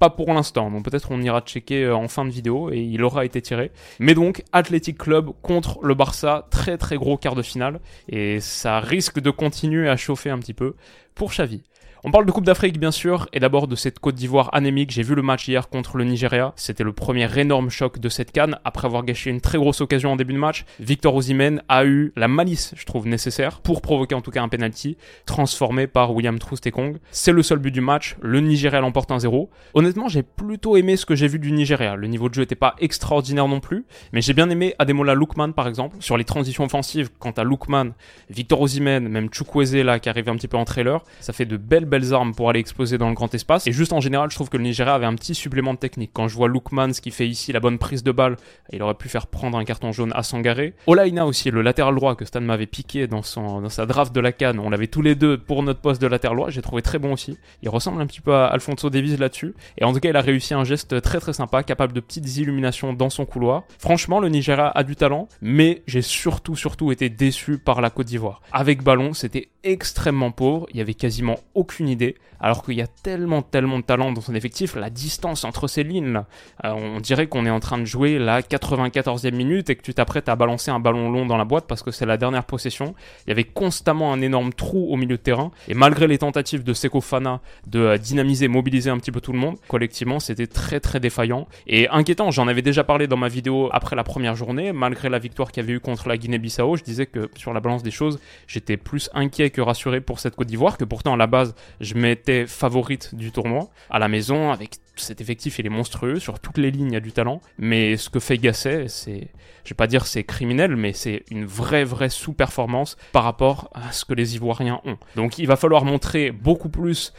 Pas 0.00 0.08
pour 0.08 0.32
l'instant, 0.32 0.70
donc 0.70 0.86
peut-être 0.86 1.08
on 1.10 1.20
ira 1.20 1.42
checker 1.42 1.84
euh, 1.84 1.94
en 1.94 2.08
fin 2.08 2.24
de 2.24 2.30
vidéo 2.30 2.70
et 2.72 2.80
il 2.80 3.04
aura 3.04 3.26
été 3.26 3.42
tiré. 3.42 3.70
Mais 3.98 4.14
donc, 4.14 4.42
Athletic 4.50 4.96
Club 4.96 5.30
contre 5.42 5.78
le 5.82 5.94
Barça, 5.94 6.46
très 6.50 6.78
très 6.78 6.96
gros 6.96 7.18
quart 7.18 7.34
de 7.34 7.42
finale. 7.42 7.80
Et 8.08 8.40
ça 8.40 8.80
risque 8.80 9.20
de 9.20 9.30
continuer 9.30 9.90
à 9.90 9.98
chauffer 9.98 10.30
un 10.30 10.38
petit 10.38 10.54
peu 10.54 10.74
pour 11.14 11.30
Xavi. 11.32 11.62
On 12.02 12.10
parle 12.10 12.24
de 12.24 12.32
Coupe 12.32 12.46
d'Afrique 12.46 12.80
bien 12.80 12.92
sûr, 12.92 13.28
et 13.34 13.40
d'abord 13.40 13.68
de 13.68 13.76
cette 13.76 13.98
Côte 13.98 14.14
d'Ivoire 14.14 14.48
anémique. 14.54 14.90
J'ai 14.90 15.02
vu 15.02 15.14
le 15.14 15.20
match 15.20 15.46
hier 15.46 15.68
contre 15.68 15.98
le 15.98 16.04
Nigeria. 16.04 16.54
C'était 16.56 16.82
le 16.82 16.94
premier 16.94 17.28
énorme 17.38 17.68
choc 17.68 17.98
de 17.98 18.08
cette 18.08 18.32
canne. 18.32 18.58
Après 18.64 18.86
avoir 18.86 19.04
gâché 19.04 19.28
une 19.28 19.42
très 19.42 19.58
grosse 19.58 19.82
occasion 19.82 20.12
en 20.12 20.16
début 20.16 20.32
de 20.32 20.38
match, 20.38 20.64
Victor 20.78 21.14
Osimhen 21.14 21.62
a 21.68 21.84
eu 21.84 22.14
la 22.16 22.26
malice, 22.26 22.72
je 22.74 22.86
trouve, 22.86 23.06
nécessaire 23.06 23.60
pour 23.60 23.82
provoquer 23.82 24.14
en 24.14 24.22
tout 24.22 24.30
cas 24.30 24.40
un 24.40 24.48
penalty 24.48 24.96
transformé 25.26 25.86
par 25.86 26.14
William 26.14 26.38
Troustekong. 26.38 26.96
C'est 27.10 27.32
le 27.32 27.42
seul 27.42 27.58
but 27.58 27.70
du 27.70 27.82
match. 27.82 28.16
Le 28.22 28.40
Nigeria 28.40 28.80
l'emporte 28.80 29.10
1-0. 29.10 29.50
Honnêtement, 29.74 30.08
j'ai 30.08 30.22
plutôt 30.22 30.78
aimé 30.78 30.96
ce 30.96 31.04
que 31.04 31.14
j'ai 31.14 31.28
vu 31.28 31.38
du 31.38 31.52
Nigeria. 31.52 31.96
Le 31.96 32.06
niveau 32.06 32.30
de 32.30 32.34
jeu 32.34 32.40
n'était 32.40 32.54
pas 32.54 32.76
extraordinaire 32.78 33.46
non 33.46 33.60
plus, 33.60 33.84
mais 34.14 34.22
j'ai 34.22 34.32
bien 34.32 34.48
aimé 34.48 34.74
Ademola 34.78 35.12
Lookman 35.12 35.52
par 35.52 35.68
exemple 35.68 35.98
sur 36.00 36.16
les 36.16 36.24
transitions 36.24 36.64
offensives. 36.64 37.10
Quant 37.18 37.32
à 37.32 37.44
Lookman, 37.44 37.90
Victor 38.30 38.58
Osimhen, 38.62 39.06
même 39.06 39.28
Chukwueze 39.30 39.76
là 39.76 39.98
qui 39.98 40.08
arrive 40.08 40.30
un 40.30 40.36
petit 40.36 40.48
peu 40.48 40.56
en 40.56 40.64
trailer, 40.64 41.04
ça 41.20 41.34
fait 41.34 41.44
de 41.44 41.58
belles 41.58 41.89
belles 41.90 42.14
armes 42.14 42.34
pour 42.34 42.48
aller 42.48 42.60
exploser 42.60 42.96
dans 42.96 43.08
le 43.08 43.14
grand 43.14 43.32
espace. 43.34 43.66
Et 43.66 43.72
juste 43.72 43.92
en 43.92 44.00
général, 44.00 44.30
je 44.30 44.36
trouve 44.36 44.48
que 44.48 44.56
le 44.56 44.62
Nigeria 44.62 44.94
avait 44.94 45.06
un 45.06 45.14
petit 45.14 45.34
supplément 45.34 45.74
de 45.74 45.78
technique. 45.78 46.12
Quand 46.14 46.28
je 46.28 46.34
vois 46.34 46.48
Lookman, 46.48 46.94
ce 46.94 47.00
qu'il 47.00 47.12
fait 47.12 47.28
ici, 47.28 47.52
la 47.52 47.60
bonne 47.60 47.78
prise 47.78 48.02
de 48.02 48.12
balle, 48.12 48.36
il 48.72 48.82
aurait 48.82 48.94
pu 48.94 49.08
faire 49.08 49.26
prendre 49.26 49.58
un 49.58 49.64
carton 49.64 49.92
jaune 49.92 50.12
à 50.14 50.22
Sangaré. 50.22 50.74
Olaina 50.86 51.26
aussi, 51.26 51.50
le 51.50 51.62
latéral 51.62 51.94
droit 51.94 52.14
que 52.14 52.24
Stan 52.24 52.40
m'avait 52.40 52.66
piqué 52.66 53.06
dans, 53.06 53.22
sa 53.22 53.86
draft 53.86 54.14
de 54.14 54.20
la 54.20 54.32
canne. 54.32 54.58
On 54.58 54.70
l'avait 54.70 54.86
tous 54.86 55.02
les 55.02 55.14
deux 55.14 55.36
pour 55.36 55.62
notre 55.62 55.80
poste 55.80 56.00
de 56.00 56.06
latéral 56.06 56.36
droit. 56.36 56.50
J'ai 56.50 56.62
trouvé 56.62 56.80
très 56.80 56.98
bon 56.98 57.12
aussi. 57.12 57.36
Il 57.62 57.68
ressemble 57.68 58.00
un 58.00 58.06
petit 58.06 58.20
peu 58.20 58.32
à 58.32 58.46
Alfonso 58.46 58.88
Davis 58.88 59.18
là-dessus. 59.18 59.54
Et 59.76 59.84
en 59.84 59.92
tout 59.92 60.00
cas, 60.00 60.08
il 60.08 60.16
a 60.16 60.20
réussi 60.20 60.54
un 60.54 60.64
geste 60.64 61.02
très 61.02 61.20
très 61.20 61.32
sympa, 61.32 61.62
capable 61.62 61.92
de 61.92 62.00
petites 62.00 62.36
illuminations 62.36 62.92
dans 62.92 63.10
son 63.10 63.26
couloir. 63.26 63.64
Franchement, 63.78 64.20
le 64.20 64.28
Nigeria 64.28 64.70
a 64.74 64.84
du 64.84 64.96
talent, 64.96 65.28
mais 65.42 65.82
j'ai 65.86 66.02
surtout 66.02 66.56
surtout 66.56 66.92
été 66.92 67.08
déçu 67.08 67.58
par 67.58 67.80
la 67.80 67.90
Côte 67.90 68.06
d'Ivoire. 68.06 68.40
Avec 68.52 68.82
ballon, 68.82 69.12
c'était 69.12 69.48
extrêmement 69.64 70.30
pauvre. 70.30 70.66
Il 70.70 70.76
y 70.76 70.80
avait 70.80 70.94
quasiment 70.94 71.38
aucune 71.54 71.88
idée 71.88 72.16
alors 72.40 72.64
qu'il 72.64 72.74
y 72.74 72.82
a 72.82 72.86
tellement, 72.86 73.42
tellement 73.42 73.78
de 73.78 73.84
talent 73.84 74.12
dans 74.12 74.20
son 74.20 74.34
effectif, 74.34 74.74
la 74.74 74.90
distance 74.90 75.44
entre 75.44 75.68
ces 75.68 75.84
lignes, 75.84 76.12
là, 76.12 76.26
euh, 76.64 76.70
on 76.70 77.00
dirait 77.00 77.26
qu'on 77.26 77.44
est 77.44 77.50
en 77.50 77.60
train 77.60 77.78
de 77.78 77.84
jouer 77.84 78.18
la 78.18 78.40
94e 78.40 79.34
minute 79.34 79.68
et 79.68 79.76
que 79.76 79.82
tu 79.82 79.92
t'apprêtes 79.92 80.28
à 80.28 80.36
balancer 80.36 80.70
un 80.70 80.80
ballon 80.80 81.10
long 81.10 81.26
dans 81.26 81.36
la 81.36 81.44
boîte 81.44 81.66
parce 81.68 81.82
que 81.82 81.90
c'est 81.90 82.06
la 82.06 82.16
dernière 82.16 82.44
possession. 82.44 82.94
Il 83.26 83.30
y 83.30 83.32
avait 83.32 83.44
constamment 83.44 84.12
un 84.12 84.22
énorme 84.22 84.52
trou 84.52 84.90
au 84.90 84.96
milieu 84.96 85.18
de 85.18 85.22
terrain, 85.22 85.50
et 85.68 85.74
malgré 85.74 86.06
les 86.06 86.18
tentatives 86.18 86.64
de 86.64 86.72
Seko 86.72 87.00
Fana 87.00 87.40
de 87.66 87.80
euh, 87.80 87.98
dynamiser, 87.98 88.48
mobiliser 88.48 88.90
un 88.90 88.98
petit 88.98 89.12
peu 89.12 89.20
tout 89.20 89.32
le 89.32 89.38
monde, 89.38 89.56
collectivement, 89.68 90.18
c'était 90.18 90.46
très, 90.46 90.80
très 90.80 90.98
défaillant 90.98 91.46
et 91.66 91.88
inquiétant. 91.88 92.30
J'en 92.30 92.48
avais 92.48 92.62
déjà 92.62 92.84
parlé 92.84 93.06
dans 93.06 93.18
ma 93.18 93.28
vidéo 93.28 93.68
après 93.72 93.96
la 93.96 94.04
première 94.04 94.34
journée, 94.34 94.72
malgré 94.72 95.10
la 95.10 95.18
victoire 95.18 95.52
qu'il 95.52 95.62
y 95.62 95.66
avait 95.66 95.74
eu 95.74 95.80
contre 95.80 96.08
la 96.08 96.16
Guinée-Bissau, 96.16 96.76
je 96.76 96.84
disais 96.84 97.06
que 97.06 97.30
sur 97.36 97.52
la 97.52 97.60
balance 97.60 97.82
des 97.82 97.90
choses, 97.90 98.18
j'étais 98.46 98.78
plus 98.78 99.10
inquiet 99.12 99.49
que 99.50 99.60
rassuré 99.60 100.00
pour 100.00 100.20
cette 100.20 100.36
Côte 100.36 100.48
d'Ivoire, 100.48 100.78
que 100.78 100.84
pourtant 100.84 101.14
à 101.14 101.16
la 101.16 101.26
base, 101.26 101.54
je 101.80 101.94
m'étais 101.94 102.46
favorite 102.46 103.14
du 103.14 103.32
tournoi. 103.32 103.70
À 103.90 103.98
la 103.98 104.08
maison, 104.08 104.50
avec 104.50 104.76
cet 104.96 105.20
effectif, 105.20 105.58
il 105.58 105.66
est 105.66 105.70
monstrueux. 105.70 106.18
Sur 106.18 106.40
toutes 106.40 106.58
les 106.58 106.70
lignes, 106.70 106.88
il 106.90 106.94
y 106.94 106.96
a 106.96 107.00
du 107.00 107.12
talent. 107.12 107.40
Mais 107.58 107.96
ce 107.96 108.10
que 108.10 108.20
fait 108.20 108.38
Gasset, 108.38 108.88
c'est, 108.88 109.28
je 109.64 109.70
vais 109.70 109.76
pas 109.76 109.86
dire 109.86 110.06
c'est 110.06 110.24
criminel, 110.24 110.76
mais 110.76 110.92
c'est 110.92 111.24
une 111.30 111.44
vraie, 111.44 111.84
vraie 111.84 112.10
sous-performance 112.10 112.96
par 113.12 113.24
rapport 113.24 113.70
à 113.74 113.92
ce 113.92 114.04
que 114.04 114.14
les 114.14 114.36
Ivoiriens 114.36 114.80
ont. 114.84 114.98
Donc 115.16 115.38
il 115.38 115.46
va 115.46 115.56
falloir 115.56 115.84
montrer 115.84 116.30
beaucoup 116.30 116.68
plus 116.68 117.12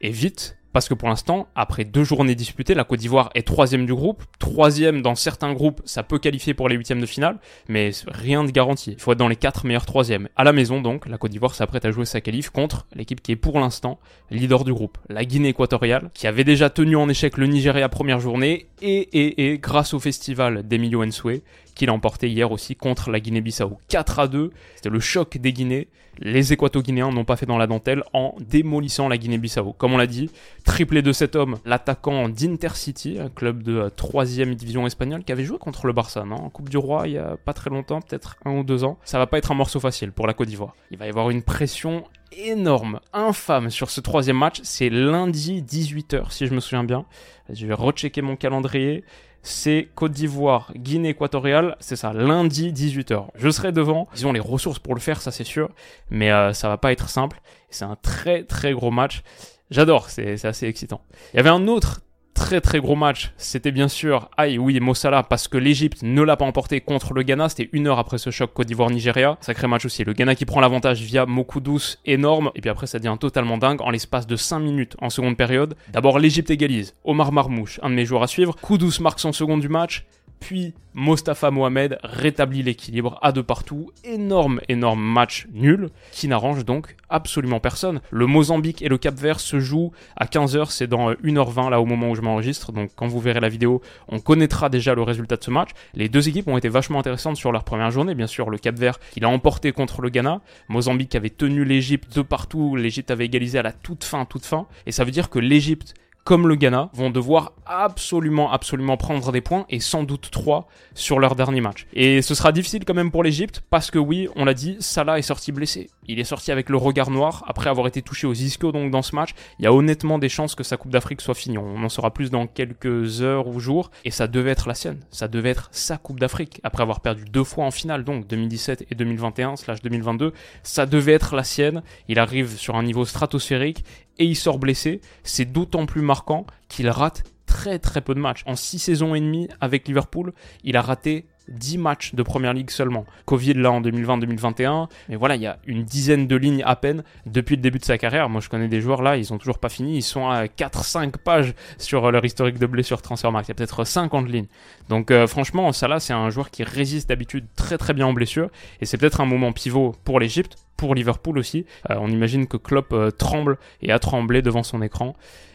et 0.00 0.10
vite 0.10 0.56
parce 0.72 0.88
que 0.88 0.94
pour 0.94 1.08
l'instant, 1.08 1.48
après 1.54 1.84
deux 1.84 2.04
journées 2.04 2.34
disputées, 2.34 2.74
la 2.74 2.84
Côte 2.84 3.00
d'Ivoire 3.00 3.30
est 3.34 3.46
troisième 3.46 3.86
du 3.86 3.94
groupe. 3.94 4.22
Troisième 4.38 5.02
dans 5.02 5.14
certains 5.14 5.52
groupes, 5.52 5.82
ça 5.84 6.02
peut 6.02 6.18
qualifier 6.18 6.54
pour 6.54 6.68
les 6.68 6.76
huitièmes 6.76 7.00
de 7.00 7.06
finale, 7.06 7.38
mais 7.68 7.90
rien 8.06 8.44
de 8.44 8.50
garanti. 8.50 8.92
Il 8.92 9.00
faut 9.00 9.12
être 9.12 9.18
dans 9.18 9.28
les 9.28 9.36
quatre 9.36 9.66
meilleurs 9.66 9.86
troisièmes. 9.86 10.28
À 10.36 10.44
la 10.44 10.52
maison, 10.52 10.80
donc, 10.80 11.06
la 11.06 11.18
Côte 11.18 11.30
d'Ivoire 11.30 11.54
s'apprête 11.54 11.84
à 11.84 11.90
jouer 11.90 12.04
sa 12.04 12.20
qualif 12.20 12.50
contre 12.50 12.86
l'équipe 12.94 13.22
qui 13.22 13.32
est 13.32 13.36
pour 13.36 13.60
l'instant 13.60 13.98
leader 14.30 14.64
du 14.64 14.72
groupe, 14.72 14.98
la 15.08 15.24
Guinée 15.24 15.50
équatoriale, 15.50 16.10
qui 16.14 16.26
avait 16.26 16.44
déjà 16.44 16.70
tenu 16.70 16.96
en 16.96 17.08
échec 17.08 17.36
le 17.36 17.46
Nigeria 17.46 17.88
première 17.88 18.20
journée, 18.20 18.66
et, 18.82 19.58
grâce 19.58 19.94
au 19.94 20.00
festival 20.00 20.66
d'Emilio 20.66 21.02
Ensue, 21.04 21.42
qu'il 21.74 21.88
a 21.88 21.92
emporté 21.92 22.28
hier 22.28 22.50
aussi 22.52 22.76
contre 22.76 23.10
la 23.10 23.20
Guinée-Bissau. 23.20 23.78
4 23.88 24.18
à 24.18 24.28
2, 24.28 24.50
c'était 24.76 24.90
le 24.90 25.00
choc 25.00 25.38
des 25.38 25.52
Guinées. 25.52 25.88
Les 26.18 26.52
Équato-Guinéens 26.52 27.10
n'ont 27.10 27.24
pas 27.24 27.36
fait 27.36 27.46
dans 27.46 27.56
la 27.56 27.66
dentelle 27.66 28.02
en 28.12 28.34
démolissant 28.38 29.08
la 29.08 29.16
Guinée-Bissau. 29.16 29.72
Comme 29.72 29.94
on 29.94 29.96
l'a 29.96 30.06
dit, 30.06 30.30
triplé 30.64 31.00
de 31.00 31.10
cet 31.12 31.36
homme, 31.36 31.56
l'attaquant 31.64 32.28
d'Intercity, 32.28 33.18
un 33.18 33.30
club 33.30 33.62
de 33.62 33.88
3ème 33.96 34.54
division 34.54 34.86
espagnole 34.86 35.24
qui 35.24 35.32
avait 35.32 35.44
joué 35.44 35.56
contre 35.56 35.86
le 35.86 35.94
Barça, 35.94 36.24
non? 36.24 36.36
En 36.36 36.50
Coupe 36.50 36.68
du 36.68 36.76
Roi 36.76 37.08
il 37.08 37.14
y 37.14 37.18
a 37.18 37.38
pas 37.42 37.54
très 37.54 37.70
longtemps, 37.70 38.02
peut-être 38.02 38.36
un 38.44 38.58
ou 38.58 38.62
deux 38.62 38.84
ans. 38.84 38.98
Ça 39.04 39.18
va 39.18 39.26
pas 39.26 39.38
être 39.38 39.52
un 39.52 39.54
morceau 39.54 39.80
facile 39.80 40.12
pour 40.12 40.26
la 40.26 40.34
Côte 40.34 40.48
d'Ivoire. 40.48 40.74
Il 40.90 40.98
va 40.98 41.06
y 41.06 41.08
avoir 41.08 41.30
une 41.30 41.42
pression 41.42 42.04
énorme, 42.36 43.00
infâme 43.12 43.70
sur 43.70 43.90
ce 43.90 44.00
troisième 44.00 44.38
match. 44.38 44.60
C'est 44.62 44.90
lundi 44.90 45.62
18h, 45.62 46.30
si 46.30 46.46
je 46.46 46.54
me 46.54 46.60
souviens 46.60 46.84
bien. 46.84 47.04
Je 47.50 47.66
vais 47.66 47.74
rechecker 47.74 48.22
mon 48.22 48.36
calendrier 48.36 49.04
c'est 49.42 49.88
Côte 49.94 50.12
d'Ivoire, 50.12 50.72
Guinée 50.76 51.10
équatoriale, 51.10 51.76
c'est 51.80 51.96
ça, 51.96 52.12
lundi 52.12 52.72
18h. 52.72 53.26
Je 53.34 53.50
serai 53.50 53.72
devant, 53.72 54.08
ils 54.16 54.26
ont 54.26 54.32
les 54.32 54.40
ressources 54.40 54.78
pour 54.78 54.94
le 54.94 55.00
faire, 55.00 55.20
ça 55.20 55.32
c'est 55.32 55.44
sûr, 55.44 55.70
mais 56.10 56.30
euh, 56.30 56.52
ça 56.52 56.68
va 56.68 56.78
pas 56.78 56.92
être 56.92 57.08
simple. 57.08 57.40
C'est 57.68 57.84
un 57.84 57.96
très 57.96 58.44
très 58.44 58.72
gros 58.72 58.90
match. 58.90 59.22
J'adore, 59.70 60.10
c'est 60.10 60.44
assez 60.44 60.66
excitant. 60.66 61.02
Il 61.32 61.38
y 61.38 61.40
avait 61.40 61.50
un 61.50 61.66
autre 61.66 62.02
très 62.42 62.60
très 62.60 62.80
gros 62.80 62.96
match, 62.96 63.32
c'était 63.36 63.70
bien 63.70 63.86
sûr, 63.86 64.28
aïe 64.36 64.58
oui, 64.58 64.80
Mossala, 64.80 65.22
parce 65.22 65.46
que 65.46 65.56
l'Egypte 65.56 66.02
ne 66.02 66.22
l'a 66.22 66.36
pas 66.36 66.44
emporté 66.44 66.80
contre 66.80 67.14
le 67.14 67.22
Ghana, 67.22 67.48
c'était 67.48 67.70
une 67.72 67.86
heure 67.86 68.00
après 68.00 68.18
ce 68.18 68.30
choc 68.30 68.52
Côte 68.52 68.66
d'Ivoire-Nigeria. 68.66 69.38
Sacré 69.40 69.68
match 69.68 69.84
aussi, 69.84 70.02
le 70.02 70.12
Ghana 70.12 70.34
qui 70.34 70.44
prend 70.44 70.60
l'avantage 70.60 71.00
via 71.02 71.24
Mokudus, 71.24 71.98
énorme, 72.04 72.50
et 72.56 72.60
puis 72.60 72.68
après 72.68 72.88
ça 72.88 72.98
devient 72.98 73.16
totalement 73.18 73.58
dingue 73.58 73.80
en 73.80 73.90
l'espace 73.90 74.26
de 74.26 74.34
5 74.34 74.58
minutes 74.58 74.96
en 75.00 75.08
seconde 75.08 75.36
période. 75.36 75.76
D'abord 75.92 76.18
l'Egypte 76.18 76.50
égalise, 76.50 76.96
Omar 77.04 77.30
Marmouche, 77.30 77.78
un 77.80 77.90
de 77.90 77.94
mes 77.94 78.04
joueurs 78.04 78.24
à 78.24 78.26
suivre, 78.26 78.56
Kudus 78.60 79.00
marque 79.00 79.20
son 79.20 79.32
second 79.32 79.56
du 79.56 79.68
match, 79.68 80.04
puis 80.42 80.74
Mostafa 80.94 81.52
Mohamed 81.52 81.98
rétablit 82.02 82.64
l'équilibre 82.64 83.18
à 83.22 83.30
deux 83.30 83.44
partout. 83.44 83.90
Énorme, 84.02 84.60
énorme 84.68 85.00
match 85.00 85.46
nul 85.54 85.88
qui 86.10 86.26
n'arrange 86.26 86.64
donc 86.64 86.96
absolument 87.08 87.60
personne. 87.60 88.00
Le 88.10 88.26
Mozambique 88.26 88.82
et 88.82 88.88
le 88.88 88.98
Cap 88.98 89.14
Vert 89.14 89.38
se 89.38 89.60
jouent 89.60 89.92
à 90.16 90.26
15h, 90.26 90.70
c'est 90.70 90.88
dans 90.88 91.12
1h20 91.12 91.70
là 91.70 91.80
au 91.80 91.86
moment 91.86 92.10
où 92.10 92.16
je 92.16 92.22
m'enregistre. 92.22 92.72
Donc 92.72 92.90
quand 92.96 93.06
vous 93.06 93.20
verrez 93.20 93.38
la 93.38 93.48
vidéo, 93.48 93.80
on 94.08 94.18
connaîtra 94.18 94.68
déjà 94.68 94.94
le 94.94 95.02
résultat 95.02 95.36
de 95.36 95.44
ce 95.44 95.50
match. 95.52 95.70
Les 95.94 96.08
deux 96.08 96.28
équipes 96.28 96.48
ont 96.48 96.58
été 96.58 96.68
vachement 96.68 96.98
intéressantes 96.98 97.36
sur 97.36 97.52
leur 97.52 97.62
première 97.62 97.92
journée. 97.92 98.16
Bien 98.16 98.26
sûr, 98.26 98.50
le 98.50 98.58
Cap 98.58 98.76
Vert 98.76 98.98
qui 99.12 99.20
l'a 99.20 99.28
emporté 99.28 99.70
contre 99.70 100.02
le 100.02 100.10
Ghana. 100.10 100.40
Mozambique 100.68 101.14
avait 101.14 101.30
tenu 101.30 101.64
l'Égypte 101.64 102.14
de 102.16 102.22
partout. 102.22 102.74
L'Égypte 102.74 103.12
avait 103.12 103.26
égalisé 103.26 103.60
à 103.60 103.62
la 103.62 103.72
toute 103.72 104.02
fin, 104.02 104.24
toute 104.24 104.44
fin. 104.44 104.66
Et 104.86 104.92
ça 104.92 105.04
veut 105.04 105.12
dire 105.12 105.30
que 105.30 105.38
l'Égypte 105.38 105.94
comme 106.24 106.46
le 106.46 106.54
Ghana, 106.54 106.90
vont 106.92 107.10
devoir 107.10 107.52
absolument, 107.66 108.52
absolument 108.52 108.96
prendre 108.96 109.32
des 109.32 109.40
points 109.40 109.66
et 109.70 109.80
sans 109.80 110.04
doute 110.04 110.30
trois 110.30 110.68
sur 110.94 111.18
leur 111.18 111.34
dernier 111.34 111.60
match. 111.60 111.86
Et 111.92 112.22
ce 112.22 112.34
sera 112.34 112.52
difficile 112.52 112.84
quand 112.84 112.94
même 112.94 113.10
pour 113.10 113.24
l'Egypte 113.24 113.62
parce 113.70 113.90
que 113.90 113.98
oui, 113.98 114.28
on 114.36 114.44
l'a 114.44 114.54
dit, 114.54 114.76
Salah 114.80 115.18
est 115.18 115.22
sorti 115.22 115.52
blessé. 115.52 115.90
Il 116.06 116.18
est 116.18 116.24
sorti 116.24 116.50
avec 116.50 116.68
le 116.68 116.76
regard 116.76 117.10
noir 117.10 117.44
après 117.46 117.70
avoir 117.70 117.86
été 117.86 118.02
touché 118.02 118.26
aux 118.26 118.32
ischios 118.32 118.72
donc 118.72 118.90
dans 118.90 119.02
ce 119.02 119.14
match. 119.14 119.30
Il 119.58 119.64
y 119.64 119.66
a 119.66 119.72
honnêtement 119.72 120.18
des 120.18 120.28
chances 120.28 120.54
que 120.54 120.64
sa 120.64 120.76
Coupe 120.76 120.90
d'Afrique 120.90 121.20
soit 121.20 121.34
finie. 121.34 121.58
On 121.58 121.82
en 121.82 121.88
saura 121.88 122.12
plus 122.12 122.30
dans 122.30 122.46
quelques 122.46 123.22
heures 123.22 123.46
ou 123.46 123.60
jours 123.60 123.90
et 124.04 124.10
ça 124.10 124.26
devait 124.26 124.50
être 124.50 124.68
la 124.68 124.74
sienne. 124.74 125.00
Ça 125.10 125.28
devait 125.28 125.50
être 125.50 125.68
sa 125.72 125.98
Coupe 125.98 126.18
d'Afrique 126.18 126.60
après 126.64 126.82
avoir 126.82 127.00
perdu 127.00 127.24
deux 127.24 127.44
fois 127.44 127.64
en 127.64 127.70
finale 127.70 128.04
donc 128.04 128.26
2017 128.26 128.86
et 128.90 128.94
2021 128.94 129.56
slash 129.56 129.80
2022. 129.82 130.32
Ça 130.62 130.86
devait 130.86 131.12
être 131.12 131.36
la 131.36 131.44
sienne. 131.44 131.82
Il 132.08 132.18
arrive 132.18 132.56
sur 132.56 132.76
un 132.76 132.82
niveau 132.82 133.04
stratosphérique 133.04 133.84
et 134.18 134.24
il 134.24 134.36
sort 134.36 134.58
blessé, 134.58 135.00
c'est 135.22 135.50
d'autant 135.50 135.86
plus 135.86 136.02
marquant 136.02 136.46
qu'il 136.68 136.88
rate 136.88 137.24
très 137.46 137.78
très 137.78 138.00
peu 138.00 138.14
de 138.14 138.20
matchs. 138.20 138.42
En 138.46 138.56
6 138.56 138.78
saisons 138.78 139.14
et 139.14 139.20
demie 139.20 139.48
avec 139.60 139.86
Liverpool, 139.86 140.32
il 140.64 140.76
a 140.76 140.82
raté 140.82 141.26
10 141.48 141.78
matchs 141.78 142.14
de 142.14 142.22
première 142.22 142.54
ligue 142.54 142.70
seulement. 142.70 143.04
Covid 143.24 143.54
là 143.54 143.72
en 143.72 143.80
2020-2021, 143.80 144.88
mais 145.08 145.16
voilà, 145.16 145.36
il 145.36 145.42
y 145.42 145.46
a 145.46 145.58
une 145.66 145.84
dizaine 145.84 146.26
de 146.26 146.36
lignes 146.36 146.62
à 146.64 146.76
peine 146.76 147.02
depuis 147.26 147.56
le 147.56 147.62
début 147.62 147.78
de 147.78 147.84
sa 147.84 147.98
carrière. 147.98 148.28
Moi 148.28 148.40
je 148.40 148.48
connais 148.48 148.68
des 148.68 148.80
joueurs 148.80 149.02
là, 149.02 149.16
ils 149.16 149.32
ont 149.32 149.38
toujours 149.38 149.58
pas 149.58 149.68
fini, 149.68 149.96
ils 149.96 150.02
sont 150.02 150.28
à 150.28 150.46
4-5 150.46 151.16
pages 151.18 151.54
sur 151.78 152.10
leur 152.10 152.24
historique 152.24 152.58
de 152.58 152.66
blessure 152.66 153.02
Transfermarkt. 153.02 153.48
Il 153.48 153.50
y 153.50 153.52
a 153.52 153.54
peut-être 153.54 153.84
50 153.84 154.28
lignes. 154.28 154.46
Donc 154.88 155.10
euh, 155.10 155.26
franchement, 155.26 155.72
ça 155.72 155.88
là, 155.88 156.00
c'est 156.00 156.12
un 156.12 156.30
joueur 156.30 156.50
qui 156.50 156.64
résiste 156.64 157.08
d'habitude 157.08 157.46
très 157.56 157.78
très 157.78 157.94
bien 157.94 158.06
en 158.06 158.12
blessure 158.12 158.50
et 158.80 158.86
c'est 158.86 158.96
peut-être 158.96 159.20
un 159.20 159.26
moment 159.26 159.52
pivot 159.52 159.94
pour 160.04 160.20
l'Egypte 160.20 160.56
pour 160.76 160.94
Liverpool 160.94 161.38
aussi. 161.38 161.64
Euh, 161.90 161.96
on 162.00 162.08
imagine 162.08 162.46
que 162.46 162.56
Klopp 162.56 162.92
euh, 162.92 163.10
tremble 163.10 163.58
et 163.80 163.92
a 163.92 163.98
tremblé 163.98 164.42
devant 164.42 164.62
son 164.62 164.82
écran 164.82 165.14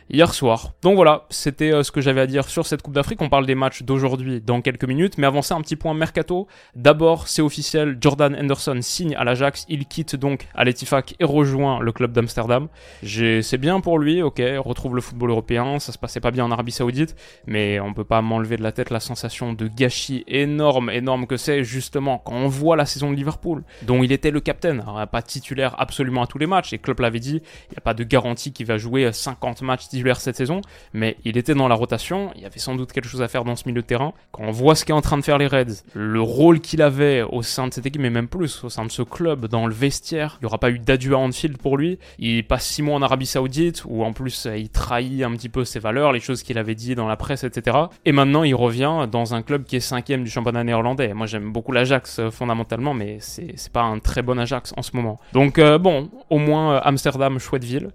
hier 0.10 0.34
soir. 0.34 0.74
Donc 0.82 0.96
voilà, 0.96 1.26
c'était 1.30 1.72
euh, 1.72 1.84
ce 1.84 1.92
que 1.92 2.02
j'avais 2.02 2.22
à 2.22 2.28
dire 2.28 2.50
sur 2.50 2.66
cette 2.66 2.82
Coupe 2.82 2.94
d'Afrique. 2.94 3.22
On 3.22 3.30
parle 3.30 3.46
des 3.46 3.56
matchs 3.56 3.84
d'aujourd'hui 3.84 4.42
dans 4.42 4.62
quelques 4.62 4.86
minutes, 4.86 5.18
mais 5.18 5.28
avant 5.28 5.42
ça, 5.42 5.56
un 5.56 5.62
petit 5.62 5.76
point 5.76 5.94
mercato. 5.94 6.48
D'abord, 6.76 7.28
c'est 7.28 7.42
officiel, 7.42 7.98
Jordan 8.00 8.36
Henderson 8.36 8.78
signe 8.82 9.16
à 9.16 9.24
l'Ajax. 9.24 9.66
Il 9.70 9.86
quitte 9.86 10.16
donc 10.16 10.48
à 10.56 10.64
l'Etifak 10.64 11.16
et 11.20 11.26
rejoint 11.26 11.80
le 11.80 11.92
club 11.92 12.12
d'Amsterdam. 12.14 12.68
C'est 13.04 13.58
bien 13.58 13.80
pour 13.80 14.00
lui, 14.00 14.22
ok, 14.22 14.42
retrouve 14.58 14.96
le 14.96 15.02
football 15.02 15.32
européen. 15.32 15.80
Ça 15.80 15.92
se 15.92 15.98
passait 15.98 16.20
pas 16.20 16.32
bien 16.32 16.46
en 16.46 16.52
Arabie 16.52 16.72
Saoudite, 16.72 17.16
mais 17.46 17.80
on 17.80 17.94
peut 17.94 18.04
pas 18.04 18.22
m'enlever 18.22 18.58
de 18.58 18.64
la 18.64 18.72
tête 18.72 18.90
la 18.90 19.00
sensation 19.00 19.54
de 19.54 19.68
gâchis 19.68 20.24
énorme, 20.28 20.90
énorme 20.90 21.28
que 21.28 21.38
c'est 21.38 21.64
justement 21.64 22.18
quand 22.20 22.36
on 22.36 22.48
voit 22.48 22.76
la 22.76 22.86
saison 22.86 23.12
de 23.12 23.16
Liverpool, 23.16 23.64
dont 23.84 24.04
il 24.04 24.12
était 24.12 24.32
le 24.32 24.40
capitaine, 24.40 24.84
pas 25.08 25.22
titulaire 25.22 25.76
absolument 25.80 26.24
à 26.24 26.28
tous 26.28 26.38
les 26.38 26.48
matchs. 26.48 26.74
Et 26.74 26.78
Klopp 26.78 27.00
l'avait 27.00 27.20
dit, 27.20 27.42
il 27.70 27.72
n'y 27.72 27.78
a 27.78 27.82
pas 27.82 27.94
de 27.94 28.04
garantie 28.04 28.54
qu'il 28.54 28.66
va 28.66 28.78
jouer 28.78 29.12
50 29.12 29.62
matchs 29.62 29.88
cette 30.16 30.36
saison, 30.36 30.62
mais 30.94 31.18
il 31.26 31.38
était 31.38 31.54
dans 31.54 31.68
la 31.68 31.76
rotation, 31.76 32.32
il 32.36 32.42
y 32.42 32.46
avait 32.46 32.60
sans 32.60 32.76
doute 32.76 32.92
quelque 32.92 33.08
chose 33.08 33.22
à 33.22 33.28
faire 33.28 33.44
dans 33.44 33.56
ce 33.56 33.68
milieu 33.68 33.82
de 33.82 33.88
terrain. 33.88 34.14
Quand 34.32 34.44
on 34.44 34.52
voit 34.52 34.76
ce 34.76 34.86
qu'est 34.86 34.94
en 34.94 35.02
train 35.02 35.18
de 35.18 35.24
faire 35.24 35.38
les 35.38 35.48
Reds, 35.48 35.84
le 35.94 36.22
rôle 36.22 36.60
qu'il 36.60 36.82
avait 36.82 37.24
au 37.24 37.42
sein 37.42 37.68
de 37.68 37.74
cette 37.74 37.86
équipe, 37.86 38.02
mais 38.02 38.10
même 38.10 38.28
plus, 38.28 38.64
au 38.64 38.70
sein 38.70 38.86
de 38.86 38.92
ce 38.92 39.02
club, 39.02 39.48
dans 39.48 39.68
le 39.68 39.74
vestiaire, 39.74 40.38
il 40.40 40.44
n'y 40.44 40.48
aura 40.48 40.58
pas 40.58 40.70
eu 40.70 40.80
d'adieu 40.80 41.14
à 41.14 41.18
Anfield 41.18 41.58
pour 41.58 41.78
lui. 41.78 42.00
Il 42.20 42.46
passe 42.46 42.66
six 42.66 42.82
mois 42.82 42.96
en 42.96 43.02
Arabie 43.02 43.26
Saoudite, 43.26 43.84
où 43.86 44.04
en 44.04 44.14
plus 44.14 44.48
il 44.56 44.70
trahit 44.70 45.24
un 45.24 45.32
petit 45.32 45.50
peu 45.50 45.66
ses 45.66 45.80
valeurs, 45.80 46.12
les 46.12 46.20
choses 46.20 46.44
qu'il 46.44 46.58
avait 46.58 46.76
dit 46.76 46.96
dans 46.96 47.08
la 47.08 47.16
presse, 47.16 47.44
etc. 47.44 47.78
Et 48.06 48.12
maintenant 48.12 48.44
il 48.44 48.56
revient 48.56 49.08
dans 49.12 49.34
un 49.34 49.42
club 49.42 49.64
qui 49.64 49.78
est 49.78 49.82
cinquième 49.82 50.24
du 50.24 50.30
championnat 50.30 50.64
néerlandais. 50.64 51.14
Moi 51.14 51.28
j'aime 51.28 51.52
beaucoup 51.52 51.72
l'Ajax 51.72 52.20
euh, 52.20 52.32
fondamentalement, 52.32 52.94
mais 52.94 53.18
c'est 53.20 53.72
pas 53.72 53.84
un 53.84 54.00
très 54.00 54.22
bon 54.22 54.40
Ajax 54.40 54.74
en 54.78 54.82
ce 54.82 54.96
moment. 54.96 54.97
Donc 55.34 55.60
euh, 55.60 55.78
bon, 55.78 56.10
au 56.30 56.38
moins 56.38 56.76
euh, 56.76 56.80
Amsterdam, 56.84 57.40
chouette 57.40 57.64
ville. 57.64 57.90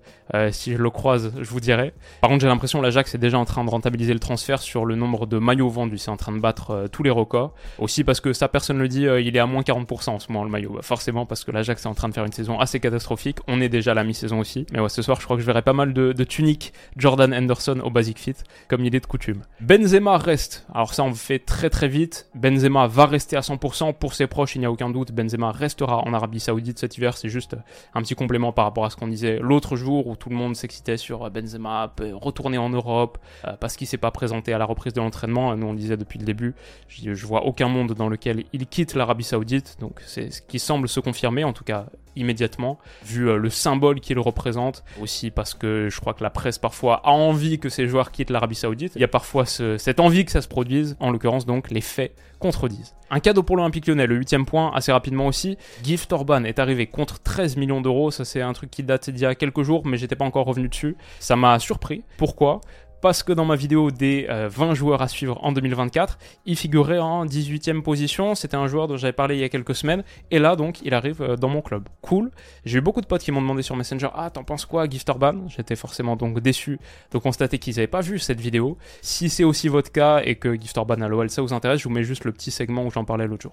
si 0.50 0.72
je 0.72 0.78
le 0.78 0.90
croise, 0.90 1.32
je 1.38 1.48
vous 1.50 1.60
dirai. 1.60 1.92
Par 2.20 2.30
contre, 2.30 2.42
j'ai 2.42 2.48
l'impression 2.48 2.78
que 2.78 2.84
l'Ajax 2.84 3.14
est 3.14 3.18
déjà 3.18 3.38
en 3.38 3.44
train 3.44 3.64
de 3.64 3.70
rentabiliser 3.70 4.14
le 4.14 4.20
transfert 4.20 4.60
sur 4.60 4.84
le 4.84 4.94
nombre 4.94 5.26
de 5.26 5.38
maillots 5.38 5.68
vendus. 5.68 5.98
C'est 5.98 6.10
en 6.10 6.16
train 6.16 6.32
de 6.32 6.38
battre 6.40 6.70
euh, 6.70 6.88
tous 6.88 7.02
les 7.02 7.10
records. 7.10 7.54
Aussi 7.78 8.04
parce 8.04 8.20
que 8.20 8.32
ça, 8.32 8.48
personne 8.48 8.76
ne 8.76 8.82
le 8.82 8.88
dit, 8.88 9.06
euh, 9.06 9.20
il 9.20 9.36
est 9.36 9.40
à 9.40 9.46
moins 9.46 9.62
40% 9.62 10.10
en 10.10 10.18
ce 10.18 10.30
moment 10.30 10.44
le 10.44 10.50
maillot. 10.50 10.72
Bah, 10.74 10.82
forcément, 10.82 11.26
parce 11.26 11.44
que 11.44 11.50
l'Ajax 11.50 11.84
est 11.84 11.88
en 11.88 11.94
train 11.94 12.08
de 12.08 12.14
faire 12.14 12.24
une 12.24 12.32
saison 12.32 12.58
assez 12.58 12.80
catastrophique. 12.80 13.38
On 13.48 13.60
est 13.60 13.68
déjà 13.68 13.92
à 13.92 13.94
la 13.94 14.04
mi-saison 14.04 14.40
aussi. 14.40 14.66
Mais 14.72 14.80
ouais, 14.80 14.88
ce 14.88 15.02
soir, 15.02 15.18
je 15.20 15.24
crois 15.24 15.36
que 15.36 15.42
je 15.42 15.46
verrai 15.46 15.62
pas 15.62 15.72
mal 15.72 15.92
de, 15.92 16.12
tuniques 16.24 16.72
Jordan 16.96 17.34
Henderson 17.34 17.80
au 17.82 17.90
Basic 17.90 18.18
Fit, 18.18 18.36
comme 18.68 18.84
il 18.84 18.94
est 18.94 19.00
de 19.00 19.06
coutume. 19.06 19.42
Benzema 19.60 20.16
reste. 20.18 20.66
Alors 20.72 20.94
ça, 20.94 21.02
on 21.02 21.12
fait 21.14 21.40
très 21.40 21.68
très 21.68 21.88
vite. 21.88 22.28
Benzema 22.34 22.86
va 22.86 23.06
rester 23.06 23.36
à 23.36 23.40
100% 23.40 23.94
pour 23.94 24.14
ses 24.14 24.26
proches, 24.26 24.54
il 24.54 24.60
n'y 24.60 24.66
a 24.66 24.70
aucun 24.70 24.88
doute. 24.88 25.12
Benzema 25.12 25.50
restera 25.50 25.98
en 25.98 26.14
Arabie 26.14 26.40
Saoudite 26.40 26.78
C'est 27.16 27.28
juste 27.28 27.56
un 27.94 28.02
petit 28.02 28.14
complément 28.14 28.52
par 28.52 28.64
rapport 28.64 28.84
à 28.84 28.90
ce 28.90 28.96
qu'on 28.96 29.08
disait 29.08 29.38
l'autre 29.38 29.76
jour 29.76 30.06
où 30.06 30.16
tout 30.16 30.28
le 30.28 30.36
monde 30.36 30.56
s'excitait 30.56 30.96
sur 30.96 31.30
Benzema 31.30 31.92
retourner 32.12 32.58
en 32.58 32.68
Europe 32.68 33.18
euh, 33.44 33.56
parce 33.58 33.76
qu'il 33.76 33.86
s'est 33.86 33.96
pas 33.96 34.10
présenté 34.10 34.52
à 34.52 34.58
la 34.58 34.64
reprise 34.64 34.92
de 34.92 35.00
l'entraînement. 35.00 35.56
Nous 35.56 35.66
on 35.66 35.74
disait 35.74 35.96
depuis 35.96 36.18
le 36.18 36.24
début, 36.24 36.54
je 36.88 37.26
vois 37.26 37.44
aucun 37.44 37.68
monde 37.68 37.92
dans 37.92 38.08
lequel 38.08 38.44
il 38.52 38.66
quitte 38.66 38.94
l'Arabie 38.94 39.24
Saoudite, 39.24 39.76
donc 39.80 40.00
c'est 40.06 40.30
ce 40.30 40.42
qui 40.42 40.58
semble 40.58 40.88
se 40.88 41.00
confirmer 41.00 41.44
en 41.44 41.52
tout 41.52 41.64
cas 41.64 41.86
immédiatement, 42.16 42.78
vu 43.04 43.28
euh, 43.28 43.36
le 43.36 43.50
symbole 43.50 44.00
qu'il 44.00 44.18
représente, 44.18 44.84
aussi 45.00 45.30
parce 45.30 45.54
que 45.54 45.88
je 45.90 46.00
crois 46.00 46.14
que 46.14 46.22
la 46.22 46.30
presse 46.30 46.58
parfois 46.58 47.00
a 47.04 47.10
envie 47.10 47.58
que 47.58 47.68
ces 47.68 47.86
joueurs 47.86 48.10
quittent 48.10 48.30
l'Arabie 48.30 48.54
Saoudite. 48.54 48.92
Il 48.96 49.00
y 49.00 49.04
a 49.04 49.08
parfois 49.08 49.46
cette 49.46 50.00
envie 50.00 50.24
que 50.24 50.32
ça 50.32 50.42
se 50.42 50.48
produise, 50.48 50.96
en 51.00 51.10
l'occurrence 51.10 51.46
donc 51.46 51.70
les 51.70 51.80
faits 51.80 52.14
contredisent. 52.38 52.94
Un 53.10 53.20
cadeau 53.20 53.42
pour 53.42 53.56
l'Olympique 53.56 53.86
lyonnais, 53.86 54.06
le 54.06 54.16
huitième 54.16 54.46
point, 54.46 54.72
assez 54.74 54.90
rapidement 54.90 55.26
aussi. 55.26 55.58
Gift 55.82 56.12
Orban 56.12 56.44
est 56.44 56.58
arrivé 56.58 56.86
contre 56.86 57.20
13 57.20 57.56
millions 57.56 57.80
d'euros, 57.80 58.10
ça 58.10 58.24
c'est 58.24 58.40
un 58.40 58.52
truc 58.52 58.70
qui 58.70 58.82
date 58.82 59.10
d'il 59.10 59.22
y 59.22 59.26
a 59.26 59.34
quelques 59.34 59.62
jours, 59.62 59.86
mais 59.86 59.96
j'étais 59.96 60.16
pas 60.16 60.24
encore 60.24 60.46
revenu 60.46 60.68
dessus. 60.68 60.96
Ça 61.20 61.36
m'a 61.36 61.58
surpris. 61.58 62.02
Pourquoi? 62.16 62.60
Parce 63.02 63.24
que 63.24 63.32
dans 63.32 63.44
ma 63.44 63.56
vidéo 63.56 63.90
des 63.90 64.26
20 64.28 64.70
euh, 64.70 64.74
joueurs 64.74 65.02
à 65.02 65.08
suivre 65.08 65.38
en 65.44 65.52
2024, 65.52 66.18
il 66.46 66.56
figurait 66.56 67.00
en 67.00 67.26
18e 67.26 67.82
position. 67.82 68.34
C'était 68.36 68.56
un 68.56 68.68
joueur 68.68 68.86
dont 68.86 68.96
j'avais 68.96 69.12
parlé 69.12 69.34
il 69.34 69.40
y 69.40 69.44
a 69.44 69.48
quelques 69.48 69.74
semaines. 69.74 70.04
Et 70.30 70.38
là, 70.38 70.54
donc, 70.54 70.80
il 70.82 70.94
arrive 70.94 71.20
euh, 71.20 71.36
dans 71.36 71.48
mon 71.48 71.60
club. 71.62 71.88
Cool. 72.00 72.30
J'ai 72.64 72.78
eu 72.78 72.80
beaucoup 72.80 73.00
de 73.00 73.06
potes 73.06 73.22
qui 73.22 73.32
m'ont 73.32 73.42
demandé 73.42 73.62
sur 73.62 73.76
Messenger 73.76 74.08
Ah, 74.14 74.30
t'en 74.30 74.44
penses 74.44 74.64
quoi, 74.64 74.88
Gift 74.88 75.08
Urban 75.08 75.48
J'étais 75.48 75.76
forcément 75.76 76.14
donc 76.14 76.38
déçu 76.38 76.78
de 77.10 77.18
constater 77.18 77.58
qu'ils 77.58 77.74
n'avaient 77.74 77.88
pas 77.88 78.02
vu 78.02 78.20
cette 78.20 78.40
vidéo. 78.40 78.78
Si 79.02 79.28
c'est 79.28 79.44
aussi 79.44 79.66
votre 79.66 79.90
cas 79.90 80.22
et 80.24 80.36
que 80.36 80.54
Gift 80.54 80.76
Urban 80.76 81.00
à 81.00 81.08
l'OL 81.08 81.28
ça 81.28 81.42
vous 81.42 81.52
intéresse, 81.52 81.80
je 81.80 81.88
vous 81.88 81.94
mets 81.94 82.04
juste 82.04 82.24
le 82.24 82.32
petit 82.32 82.52
segment 82.52 82.86
où 82.86 82.90
j'en 82.90 83.04
parlais 83.04 83.26
l'autre 83.26 83.42
jour. 83.42 83.52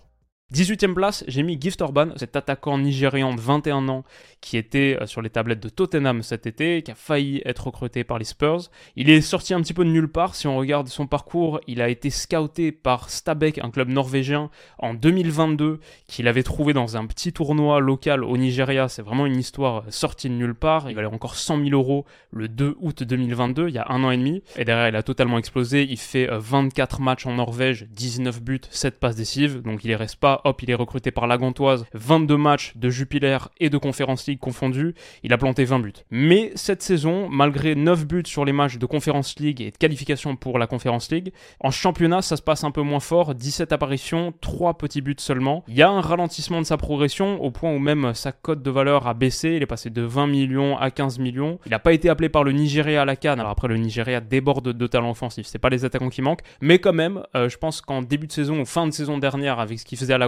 18ème 0.54 0.96
place, 0.96 1.24
j'ai 1.28 1.44
mis 1.44 1.60
Gift 1.62 1.80
Orban, 1.82 2.10
cet 2.16 2.36
attaquant 2.36 2.80
nigérian 2.80 3.36
de 3.36 3.40
21 3.40 3.88
ans 3.88 4.04
qui 4.42 4.58
était 4.58 4.98
euh, 5.00 5.06
sur 5.06 5.22
les 5.22 5.30
tablettes 5.30 5.60
de 5.60 5.70
Tottenham 5.70 6.24
cet 6.24 6.48
été, 6.48 6.82
qui 6.82 6.92
a 6.92 6.96
failli 6.96 7.42
être 7.46 7.68
recruté 7.68 8.04
par 8.04 8.18
les 8.18 8.26
Spurs. 8.26 8.72
Il 8.96 9.10
est 9.10 9.22
sorti 9.22 9.54
un 9.54 9.62
petit 9.62 9.74
peu 9.74 9.86
de 9.86 9.90
nulle 9.90 10.08
part. 10.08 10.34
Si 10.34 10.48
on 10.48 10.58
regarde 10.58 10.88
son 10.88 11.08
parcours, 11.08 11.60
il 11.68 11.82
a 11.82 11.90
été 11.90 12.10
scouté 12.10 12.72
par 12.72 13.10
Stabæk, 13.10 13.60
un 13.60 13.70
club 13.70 13.90
norvégien, 13.90 14.50
en 14.80 14.94
2022, 14.94 15.80
qu'il 16.08 16.28
avait 16.28 16.44
trouvé 16.44 16.74
dans 16.74 16.98
un 16.98 17.06
petit 17.06 17.34
tournoi 17.34 17.80
local 17.80 18.24
au 18.24 18.38
Nigeria. 18.38 18.88
C'est 18.88 19.02
vraiment 19.02 19.26
une 19.26 19.38
histoire 19.38 19.84
sortie 19.90 20.30
de 20.30 20.34
nulle 20.36 20.56
part. 20.56 20.90
Il 20.90 20.96
valait 20.96 21.08
encore 21.08 21.36
100 21.36 21.64
000 21.64 21.70
euros 21.72 22.06
le 22.32 22.48
2 22.48 22.78
août 22.80 23.04
2022, 23.04 23.68
il 23.68 23.76
y 23.76 23.78
a 23.78 23.86
un 23.90 24.04
an 24.04 24.12
et 24.12 24.18
demi. 24.18 24.42
Et 24.58 24.66
derrière, 24.66 24.88
il 24.88 24.96
a 24.96 25.04
totalement 25.04 25.38
explosé. 25.38 25.84
Il 25.84 26.00
fait 26.00 26.28
24 26.32 27.00
euh, 27.00 27.04
matchs 27.04 27.26
en 27.26 27.34
Norvège, 27.34 27.86
19 27.92 28.42
buts, 28.42 28.62
7 28.70 29.00
passes 29.00 29.16
décisives. 29.16 29.62
Donc 29.62 29.84
il 29.84 29.92
ne 29.92 29.96
reste 29.96 30.16
pas 30.16 30.39
hop, 30.44 30.62
il 30.64 30.72
est 30.72 30.76
recruté 30.76 31.12
par 31.12 31.28
la 31.28 31.38
Gantoise, 31.38 31.86
22 31.94 32.38
matchs 32.38 32.74
de 32.76 32.90
Jupiler 32.90 33.38
et 33.60 33.70
de 33.70 33.78
Conference 33.78 34.28
League 34.28 34.40
confondus, 34.40 34.94
il 35.24 35.34
a 35.34 35.38
planté 35.38 35.66
20 35.66 35.80
buts. 35.80 35.94
Mais 36.12 36.52
cette 36.56 36.82
saison, 36.82 37.30
malgré 37.30 37.76
9 37.76 38.06
buts 38.06 38.24
sur 38.26 38.46
les 38.46 38.52
matchs 38.52 38.78
de 38.78 38.86
Conference 38.86 39.38
League 39.40 39.62
et 39.62 39.72
de 39.72 39.78
qualification 39.78 40.36
pour 40.36 40.60
la 40.60 40.68
Conference 40.68 41.12
League, 41.12 41.32
en 41.60 41.72
championnat, 41.72 42.22
ça 42.22 42.38
se 42.38 42.42
passe 42.42 42.64
un 42.64 42.72
peu 42.72 42.82
moins 42.82 43.00
fort, 43.00 43.36
17 43.36 43.72
apparitions, 43.72 44.34
3 44.42 44.78
petits 44.78 45.02
buts 45.02 45.16
seulement. 45.18 45.64
Il 45.68 45.76
y 45.76 45.82
a 45.82 45.90
un 45.90 46.02
ralentissement 46.02 46.60
de 46.62 46.66
sa 46.66 46.78
progression 46.78 47.42
au 47.44 47.52
point 47.52 47.72
où 47.72 47.80
même 47.80 48.14
sa 48.14 48.32
cote 48.32 48.62
de 48.62 48.72
valeur 48.72 49.08
a 49.08 49.14
baissé, 49.14 49.50
il 49.56 49.62
est 49.62 49.68
passé 49.68 49.90
de 49.90 50.02
20 50.02 50.28
millions 50.28 50.78
à 50.78 50.92
15 50.92 51.20
millions. 51.20 51.60
Il 51.66 51.72
n'a 51.72 51.80
pas 51.80 51.94
été 51.94 52.10
appelé 52.10 52.30
par 52.30 52.44
le 52.44 52.52
Nigeria 52.52 53.02
à 53.02 53.06
la 53.06 53.16
Cannes, 53.16 53.40
alors 53.40 53.52
après 53.52 53.68
le 53.68 53.78
Nigeria 53.78 54.22
déborde 54.22 54.74
de 54.74 54.88
talent 54.88 55.12
offensif, 55.12 55.46
c'est 55.48 55.60
pas 55.60 55.70
les 55.70 55.86
attaquants 55.86 56.10
qui 56.10 56.22
manquent, 56.22 56.44
mais 56.62 56.80
quand 56.80 56.94
même, 56.94 57.24
euh, 57.36 57.50
je 57.50 57.58
pense 57.58 57.82
qu'en 57.82 58.02
début 58.02 58.28
de 58.28 58.32
saison 58.32 58.62
ou 58.62 58.66
fin 58.66 58.88
de 58.88 58.92
saison 58.92 59.18
dernière, 59.18 59.60
avec 59.60 59.80
ce 59.80 59.86
qu'il 59.86 59.98
faisait 59.98 60.14
à 60.14 60.18
la 60.18 60.28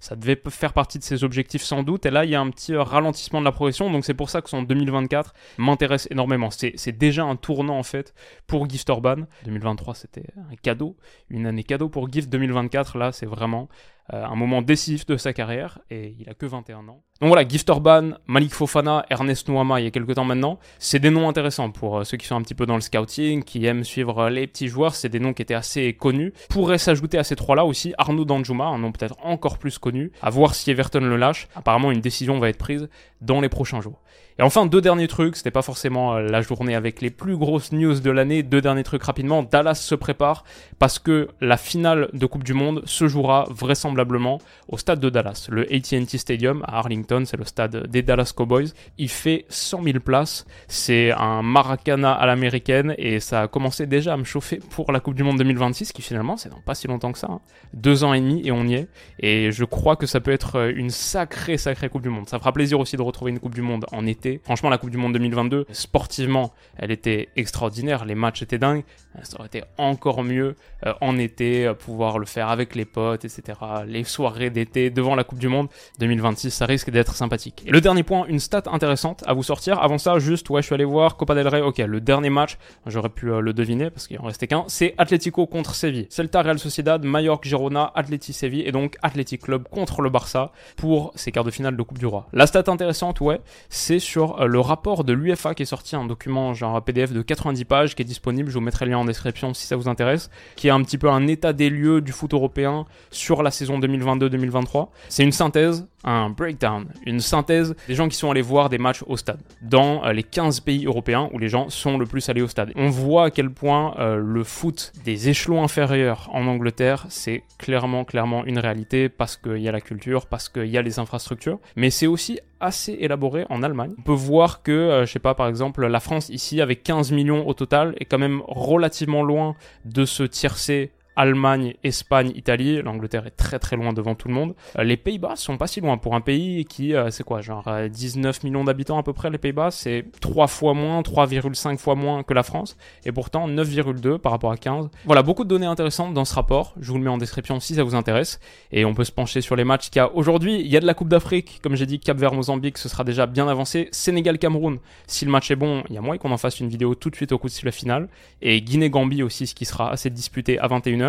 Ça 0.00 0.16
devait 0.16 0.40
faire 0.48 0.72
partie 0.72 0.98
de 0.98 1.04
ses 1.04 1.24
objectifs 1.24 1.62
sans 1.62 1.82
doute. 1.82 2.06
Et 2.06 2.10
là, 2.10 2.24
il 2.24 2.30
y 2.30 2.34
a 2.34 2.40
un 2.40 2.50
petit 2.50 2.74
ralentissement 2.74 3.40
de 3.40 3.44
la 3.44 3.52
progression. 3.52 3.90
Donc 3.90 4.04
c'est 4.04 4.14
pour 4.14 4.30
ça 4.30 4.42
que 4.42 4.50
son 4.50 4.62
2024 4.62 5.34
m'intéresse 5.58 6.08
énormément. 6.10 6.50
C'est 6.50 6.98
déjà 6.98 7.24
un 7.24 7.36
tournant 7.36 7.78
en 7.78 7.82
fait 7.82 8.14
pour 8.46 8.68
Gift 8.68 8.90
Orban. 8.90 9.26
2023, 9.44 9.94
c'était 9.94 10.24
un 10.36 10.56
cadeau, 10.56 10.96
une 11.30 11.46
année 11.46 11.64
cadeau 11.64 11.88
pour 11.88 12.10
Gift. 12.10 12.30
2024, 12.30 12.98
là, 12.98 13.12
c'est 13.12 13.26
vraiment 13.26 13.68
euh, 14.12 14.24
un 14.24 14.34
moment 14.34 14.62
décisif 14.62 15.06
de 15.06 15.16
sa 15.16 15.32
carrière 15.32 15.78
et 15.88 16.16
il 16.18 16.28
a 16.28 16.34
que 16.34 16.44
21 16.44 16.88
ans. 16.88 17.02
Donc 17.20 17.28
voilà, 17.28 17.46
Gift 17.46 17.70
Orban, 17.70 18.10
Malik 18.26 18.52
Fofana, 18.52 19.06
Ernest 19.10 19.48
Nouama 19.48 19.80
il 19.80 19.84
y 19.84 19.86
a 19.86 19.92
quelques 19.92 20.16
temps 20.16 20.24
maintenant, 20.24 20.58
c'est 20.80 20.98
des 20.98 21.10
noms 21.10 21.28
intéressants 21.28 21.70
pour 21.70 21.98
euh, 21.98 22.04
ceux 22.04 22.16
qui 22.16 22.26
sont 22.26 22.34
un 22.34 22.42
petit 22.42 22.54
peu 22.54 22.66
dans 22.66 22.74
le 22.74 22.80
scouting, 22.80 23.44
qui 23.44 23.64
aiment 23.64 23.84
suivre 23.84 24.18
euh, 24.18 24.30
les 24.30 24.48
petits 24.48 24.66
joueurs, 24.66 24.96
c'est 24.96 25.08
des 25.08 25.20
noms 25.20 25.32
qui 25.32 25.42
étaient 25.42 25.54
assez 25.54 25.92
connus. 25.92 26.32
Pourrait 26.48 26.78
s'ajouter 26.78 27.16
à 27.16 27.22
ces 27.22 27.36
trois-là 27.36 27.64
aussi 27.64 27.94
Arnaud 27.96 28.24
Danjuma, 28.24 28.64
un 28.64 28.78
nom 28.78 28.90
peut-être 28.90 29.16
encore 29.22 29.58
plus 29.58 29.78
connu, 29.78 30.10
à 30.20 30.30
voir 30.30 30.56
si 30.56 30.72
Everton 30.72 31.00
le 31.00 31.16
lâche. 31.16 31.46
Apparemment 31.54 31.92
une 31.92 32.00
décision 32.00 32.40
va 32.40 32.48
être 32.48 32.58
prise 32.58 32.88
dans 33.20 33.40
les 33.40 33.48
prochains 33.48 33.80
jours. 33.80 34.01
Et 34.38 34.42
enfin, 34.42 34.64
deux 34.64 34.80
derniers 34.80 35.08
trucs, 35.08 35.36
c'était 35.36 35.50
pas 35.50 35.62
forcément 35.62 36.18
la 36.18 36.40
journée 36.40 36.74
avec 36.74 37.02
les 37.02 37.10
plus 37.10 37.36
grosses 37.36 37.72
news 37.72 38.00
de 38.00 38.10
l'année, 38.10 38.42
deux 38.42 38.62
derniers 38.62 38.82
trucs 38.82 39.02
rapidement, 39.02 39.42
Dallas 39.42 39.74
se 39.74 39.94
prépare 39.94 40.44
parce 40.78 40.98
que 40.98 41.28
la 41.40 41.58
finale 41.58 42.08
de 42.14 42.24
Coupe 42.24 42.44
du 42.44 42.54
Monde 42.54 42.82
se 42.86 43.08
jouera 43.08 43.46
vraisemblablement 43.50 44.40
au 44.68 44.78
stade 44.78 45.00
de 45.00 45.10
Dallas, 45.10 45.48
le 45.50 45.62
AT&T 45.72 46.16
Stadium 46.16 46.64
à 46.66 46.78
Arlington, 46.78 47.24
c'est 47.26 47.36
le 47.36 47.44
stade 47.44 47.86
des 47.88 48.02
Dallas 48.02 48.32
Cowboys. 48.34 48.72
Il 48.96 49.10
fait 49.10 49.44
100 49.50 49.82
000 49.82 50.00
places, 50.00 50.46
c'est 50.66 51.12
un 51.12 51.42
Maracana 51.42 52.12
à 52.12 52.24
l'américaine 52.24 52.94
et 52.96 53.20
ça 53.20 53.42
a 53.42 53.48
commencé 53.48 53.86
déjà 53.86 54.14
à 54.14 54.16
me 54.16 54.24
chauffer 54.24 54.60
pour 54.70 54.92
la 54.92 55.00
Coupe 55.00 55.14
du 55.14 55.24
Monde 55.24 55.38
2026 55.38 55.92
qui 55.92 56.00
finalement 56.00 56.38
c'est 56.38 56.48
dans 56.48 56.60
pas 56.60 56.74
si 56.74 56.88
longtemps 56.88 57.12
que 57.12 57.18
ça, 57.18 57.28
hein. 57.30 57.40
deux 57.74 58.02
ans 58.02 58.14
et 58.14 58.20
demi 58.20 58.40
et 58.46 58.50
on 58.50 58.64
y 58.64 58.74
est. 58.74 58.88
Et 59.20 59.52
je 59.52 59.64
crois 59.64 59.96
que 59.96 60.06
ça 60.06 60.20
peut 60.20 60.32
être 60.32 60.72
une 60.74 60.90
sacrée 60.90 61.58
sacrée 61.58 61.90
Coupe 61.90 62.02
du 62.02 62.08
Monde. 62.08 62.28
Ça 62.28 62.38
fera 62.38 62.52
plaisir 62.52 62.80
aussi 62.80 62.96
de 62.96 63.02
retrouver 63.02 63.30
une 63.30 63.38
Coupe 63.38 63.54
du 63.54 63.62
Monde 63.62 63.84
en 63.92 64.01
été. 64.06 64.40
Franchement 64.44 64.70
la 64.70 64.78
Coupe 64.78 64.90
du 64.90 64.96
Monde 64.96 65.12
2022, 65.14 65.66
sportivement, 65.72 66.52
elle 66.76 66.90
était 66.90 67.28
extraordinaire, 67.36 68.04
les 68.04 68.14
matchs 68.14 68.42
étaient 68.42 68.58
dingues. 68.58 68.84
Ça 69.22 69.36
aurait 69.38 69.46
été 69.46 69.62
encore 69.76 70.22
mieux 70.22 70.56
euh, 70.86 70.94
en 71.00 71.18
été, 71.18 71.66
euh, 71.66 71.74
pouvoir 71.74 72.18
le 72.18 72.24
faire 72.24 72.48
avec 72.48 72.74
les 72.74 72.84
potes, 72.84 73.24
etc. 73.24 73.58
Les 73.86 74.04
soirées 74.04 74.48
d'été 74.50 74.90
devant 74.90 75.14
la 75.14 75.22
Coupe 75.22 75.38
du 75.38 75.48
Monde 75.48 75.68
2026, 75.98 76.50
ça 76.50 76.64
risque 76.64 76.90
d'être 76.90 77.14
sympathique. 77.14 77.62
Et 77.66 77.70
le 77.70 77.80
dernier 77.80 78.02
point, 78.02 78.24
une 78.26 78.40
stat 78.40 78.62
intéressante 78.66 79.22
à 79.26 79.34
vous 79.34 79.42
sortir. 79.42 79.80
Avant 79.82 79.98
ça, 79.98 80.18
juste, 80.18 80.48
ouais, 80.50 80.62
je 80.62 80.66
suis 80.66 80.74
allé 80.74 80.84
voir 80.84 81.16
Copa 81.16 81.34
del 81.34 81.46
Rey. 81.46 81.60
Ok, 81.60 81.78
le 81.78 82.00
dernier 82.00 82.30
match, 82.30 82.56
j'aurais 82.86 83.10
pu 83.10 83.30
euh, 83.30 83.40
le 83.40 83.52
deviner 83.52 83.90
parce 83.90 84.06
qu'il 84.06 84.18
en 84.18 84.24
restait 84.24 84.46
qu'un. 84.46 84.64
C'est 84.68 84.94
Atlético 84.96 85.46
contre 85.46 85.74
Séville. 85.74 86.06
Celta 86.08 86.42
Real 86.42 86.58
Sociedad, 86.58 87.04
Mallorca 87.04 87.48
Girona, 87.48 87.92
Atleti 87.94 88.32
Séville 88.32 88.66
et 88.66 88.72
donc 88.72 88.96
Athletic 89.02 89.42
Club 89.42 89.68
contre 89.68 90.00
le 90.00 90.10
Barça 90.10 90.52
pour 90.76 91.12
ces 91.16 91.32
quarts 91.32 91.44
de 91.44 91.50
finale 91.50 91.76
de 91.76 91.82
Coupe 91.82 91.98
du 91.98 92.06
Roi. 92.06 92.28
La 92.32 92.46
stat 92.46 92.64
intéressante, 92.68 93.20
ouais, 93.20 93.40
c'est 93.68 93.91
sur 93.98 94.46
le 94.46 94.60
rapport 94.60 95.04
de 95.04 95.12
l'UFA 95.12 95.54
qui 95.54 95.62
est 95.62 95.66
sorti, 95.66 95.96
un 95.96 96.04
document 96.04 96.54
genre 96.54 96.82
PDF 96.82 97.12
de 97.12 97.22
90 97.22 97.64
pages 97.64 97.94
qui 97.94 98.02
est 98.02 98.06
disponible. 98.06 98.48
Je 98.50 98.54
vous 98.54 98.60
mettrai 98.60 98.84
le 98.84 98.92
lien 98.92 98.98
en 98.98 99.04
description 99.04 99.54
si 99.54 99.66
ça 99.66 99.76
vous 99.76 99.88
intéresse, 99.88 100.30
qui 100.56 100.68
est 100.68 100.70
un 100.70 100.82
petit 100.82 100.98
peu 100.98 101.08
un 101.10 101.26
état 101.26 101.52
des 101.52 101.70
lieux 101.70 102.00
du 102.00 102.12
foot 102.12 102.32
européen 102.34 102.86
sur 103.10 103.42
la 103.42 103.50
saison 103.50 103.78
2022-2023. 103.78 104.88
C'est 105.08 105.22
une 105.22 105.32
synthèse, 105.32 105.86
un 106.04 106.30
breakdown, 106.30 106.86
une 107.06 107.20
synthèse 107.20 107.74
des 107.86 107.94
gens 107.94 108.08
qui 108.08 108.16
sont 108.16 108.30
allés 108.30 108.42
voir 108.42 108.68
des 108.68 108.78
matchs 108.78 109.02
au 109.06 109.16
stade 109.16 109.40
dans 109.60 110.04
euh, 110.04 110.12
les 110.12 110.22
15 110.22 110.60
pays 110.60 110.86
européens 110.86 111.28
où 111.32 111.38
les 111.38 111.48
gens 111.48 111.68
sont 111.68 111.98
le 111.98 112.06
plus 112.06 112.28
allés 112.28 112.42
au 112.42 112.48
stade. 112.48 112.72
On 112.76 112.88
voit 112.88 113.26
à 113.26 113.30
quel 113.30 113.50
point 113.50 113.94
euh, 113.98 114.16
le 114.16 114.44
foot 114.44 114.92
des 115.04 115.28
échelons 115.28 115.62
inférieurs 115.62 116.28
en 116.32 116.46
Angleterre, 116.46 117.06
c'est 117.08 117.42
clairement, 117.58 118.04
clairement 118.04 118.44
une 118.44 118.58
réalité 118.58 119.08
parce 119.08 119.36
qu'il 119.36 119.58
y 119.58 119.68
a 119.68 119.72
la 119.72 119.80
culture, 119.80 120.26
parce 120.26 120.48
qu'il 120.48 120.66
y 120.66 120.78
a 120.78 120.82
les 120.82 120.98
infrastructures, 120.98 121.58
mais 121.76 121.90
c'est 121.90 122.06
aussi 122.06 122.40
assez 122.62 122.92
élaboré 122.92 123.44
en 123.50 123.62
Allemagne. 123.62 123.92
On 123.98 124.02
peut 124.02 124.12
voir 124.12 124.62
que, 124.62 124.72
euh, 124.72 125.06
je 125.06 125.12
sais 125.12 125.18
pas, 125.18 125.34
par 125.34 125.48
exemple, 125.48 125.86
la 125.86 126.00
France 126.00 126.28
ici, 126.28 126.60
avec 126.60 126.82
15 126.82 127.12
millions 127.12 127.46
au 127.46 127.54
total, 127.54 127.94
est 127.98 128.04
quand 128.04 128.18
même 128.18 128.42
relativement 128.46 129.22
loin 129.22 129.54
de 129.84 130.04
ce 130.04 130.22
tiercé 130.22 130.92
Allemagne, 131.16 131.74
Espagne, 131.84 132.32
Italie. 132.34 132.80
L'Angleterre 132.82 133.26
est 133.26 133.36
très 133.36 133.58
très 133.58 133.76
loin 133.76 133.92
devant 133.92 134.14
tout 134.14 134.28
le 134.28 134.34
monde. 134.34 134.54
Euh, 134.78 134.84
les 134.84 134.96
Pays-Bas 134.96 135.36
sont 135.36 135.56
pas 135.56 135.66
si 135.66 135.80
loin 135.80 135.98
pour 135.98 136.14
un 136.14 136.20
pays 136.20 136.64
qui, 136.64 136.94
euh, 136.94 137.10
c'est 137.10 137.24
quoi, 137.24 137.40
genre 137.40 137.70
19 137.90 138.36
euh, 138.36 138.46
millions 138.46 138.64
d'habitants 138.64 138.98
à 138.98 139.02
peu 139.02 139.12
près. 139.12 139.30
Les 139.30 139.38
Pays-Bas, 139.38 139.70
c'est 139.70 140.04
3 140.20 140.46
fois 140.46 140.74
moins, 140.74 141.02
3,5 141.02 141.78
fois 141.78 141.94
moins 141.94 142.22
que 142.22 142.34
la 142.34 142.42
France, 142.42 142.76
et 143.04 143.12
pourtant 143.12 143.48
9,2 143.48 144.18
par 144.18 144.32
rapport 144.32 144.52
à 144.52 144.56
15. 144.56 144.88
Voilà, 145.04 145.22
beaucoup 145.22 145.44
de 145.44 145.48
données 145.48 145.66
intéressantes 145.66 146.14
dans 146.14 146.24
ce 146.24 146.34
rapport. 146.34 146.74
Je 146.80 146.90
vous 146.90 146.98
le 146.98 147.04
mets 147.04 147.10
en 147.10 147.18
description 147.18 147.60
si 147.60 147.74
ça 147.74 147.82
vous 147.82 147.94
intéresse, 147.94 148.40
et 148.70 148.84
on 148.84 148.94
peut 148.94 149.04
se 149.04 149.12
pencher 149.12 149.40
sur 149.40 149.56
les 149.56 149.64
matchs 149.64 149.90
qu'il 149.90 150.00
y 150.00 150.02
a 150.02 150.12
aujourd'hui. 150.14 150.60
Il 150.60 150.68
y 150.68 150.76
a 150.76 150.80
de 150.80 150.86
la 150.86 150.94
Coupe 150.94 151.08
d'Afrique, 151.08 151.60
comme 151.62 151.76
j'ai 151.76 151.86
dit, 151.86 152.00
Cap 152.00 152.18
Vert 152.18 152.34
Mozambique, 152.34 152.78
ce 152.78 152.88
sera 152.88 153.04
déjà 153.04 153.26
bien 153.26 153.48
avancé. 153.48 153.88
Sénégal 153.92 154.38
Cameroun, 154.38 154.78
si 155.06 155.24
le 155.24 155.30
match 155.30 155.50
est 155.50 155.56
bon, 155.56 155.82
il 155.88 155.94
y 155.94 155.98
a 155.98 156.00
moyen 156.00 156.18
qu'on 156.18 156.32
en 156.32 156.38
fasse 156.38 156.60
une 156.60 156.68
vidéo 156.68 156.94
tout 156.94 157.10
de 157.10 157.16
suite 157.16 157.32
au 157.32 157.38
coup 157.38 157.48
de 157.48 157.52
sifflet 157.52 157.72
final. 157.72 158.08
Et 158.40 158.60
Guinée 158.62 158.90
Gambie 158.90 159.22
aussi, 159.22 159.46
ce 159.46 159.54
qui 159.54 159.64
sera 159.64 159.90
assez 159.90 160.10
disputé 160.10 160.58
à 160.58 160.68
21h. 160.68 161.01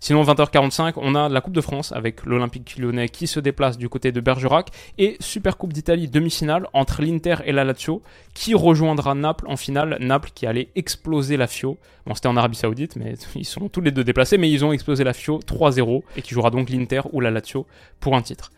Sinon, 0.00 0.24
20h45, 0.24 0.94
on 0.96 1.14
a 1.14 1.28
la 1.28 1.40
Coupe 1.40 1.52
de 1.52 1.60
France 1.60 1.92
avec 1.92 2.24
l'Olympique 2.24 2.76
lyonnais 2.76 3.08
qui 3.08 3.26
se 3.26 3.38
déplace 3.38 3.78
du 3.78 3.88
côté 3.88 4.10
de 4.10 4.20
Bergerac 4.20 4.70
et 4.98 5.16
Super 5.20 5.56
Coupe 5.56 5.72
d'Italie 5.72 6.08
demi-finale 6.08 6.66
entre 6.72 7.02
l'Inter 7.02 7.36
et 7.44 7.52
la 7.52 7.62
Lazio 7.62 8.02
qui 8.34 8.54
rejoindra 8.54 9.14
Naples 9.14 9.44
en 9.48 9.56
finale. 9.56 9.98
Naples 10.00 10.30
qui 10.34 10.46
allait 10.46 10.70
exploser 10.74 11.36
la 11.36 11.46
Fio. 11.46 11.78
Bon, 12.06 12.14
c'était 12.14 12.26
en 12.26 12.36
Arabie 12.36 12.56
Saoudite, 12.56 12.96
mais 12.96 13.14
ils 13.36 13.44
sont 13.44 13.68
tous 13.68 13.80
les 13.80 13.92
deux 13.92 14.04
déplacés, 14.04 14.38
mais 14.38 14.50
ils 14.50 14.64
ont 14.64 14.72
explosé 14.72 15.04
la 15.04 15.12
Fio 15.12 15.38
3-0 15.38 16.02
et 16.16 16.22
qui 16.22 16.34
jouera 16.34 16.50
donc 16.50 16.68
l'Inter 16.70 17.02
ou 17.12 17.20
la 17.20 17.30
Lazio 17.30 17.66
pour 18.00 18.16
un 18.16 18.22
titre. 18.22 18.50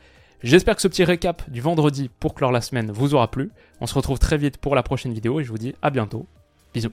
J'espère 0.43 0.77
que 0.77 0.83
ce 0.83 0.89
petit 0.89 1.05
récap 1.05 1.51
du 1.51 1.61
vendredi 1.61 2.11
pour 2.21 2.35
clore 2.35 2.53
la 2.53 2.61
semaine 2.61 2.91
vous 2.91 3.15
aura 3.15 3.31
plu. 3.31 3.51
On 3.81 3.87
se 3.87 3.95
retrouve 3.95 4.19
très 4.19 4.37
vite 4.37 4.59
pour 4.59 4.75
la 4.75 4.83
prochaine 4.83 5.13
vidéo 5.13 5.41
et 5.41 5.45
je 5.45 5.51
vous 5.51 5.59
dis 5.59 5.75
à 5.81 5.91
bientôt. 5.91 6.27
Bisous. 6.75 6.93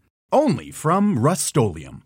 only 0.31 0.71
from 0.71 1.19
Rust-Oleum 1.19 2.03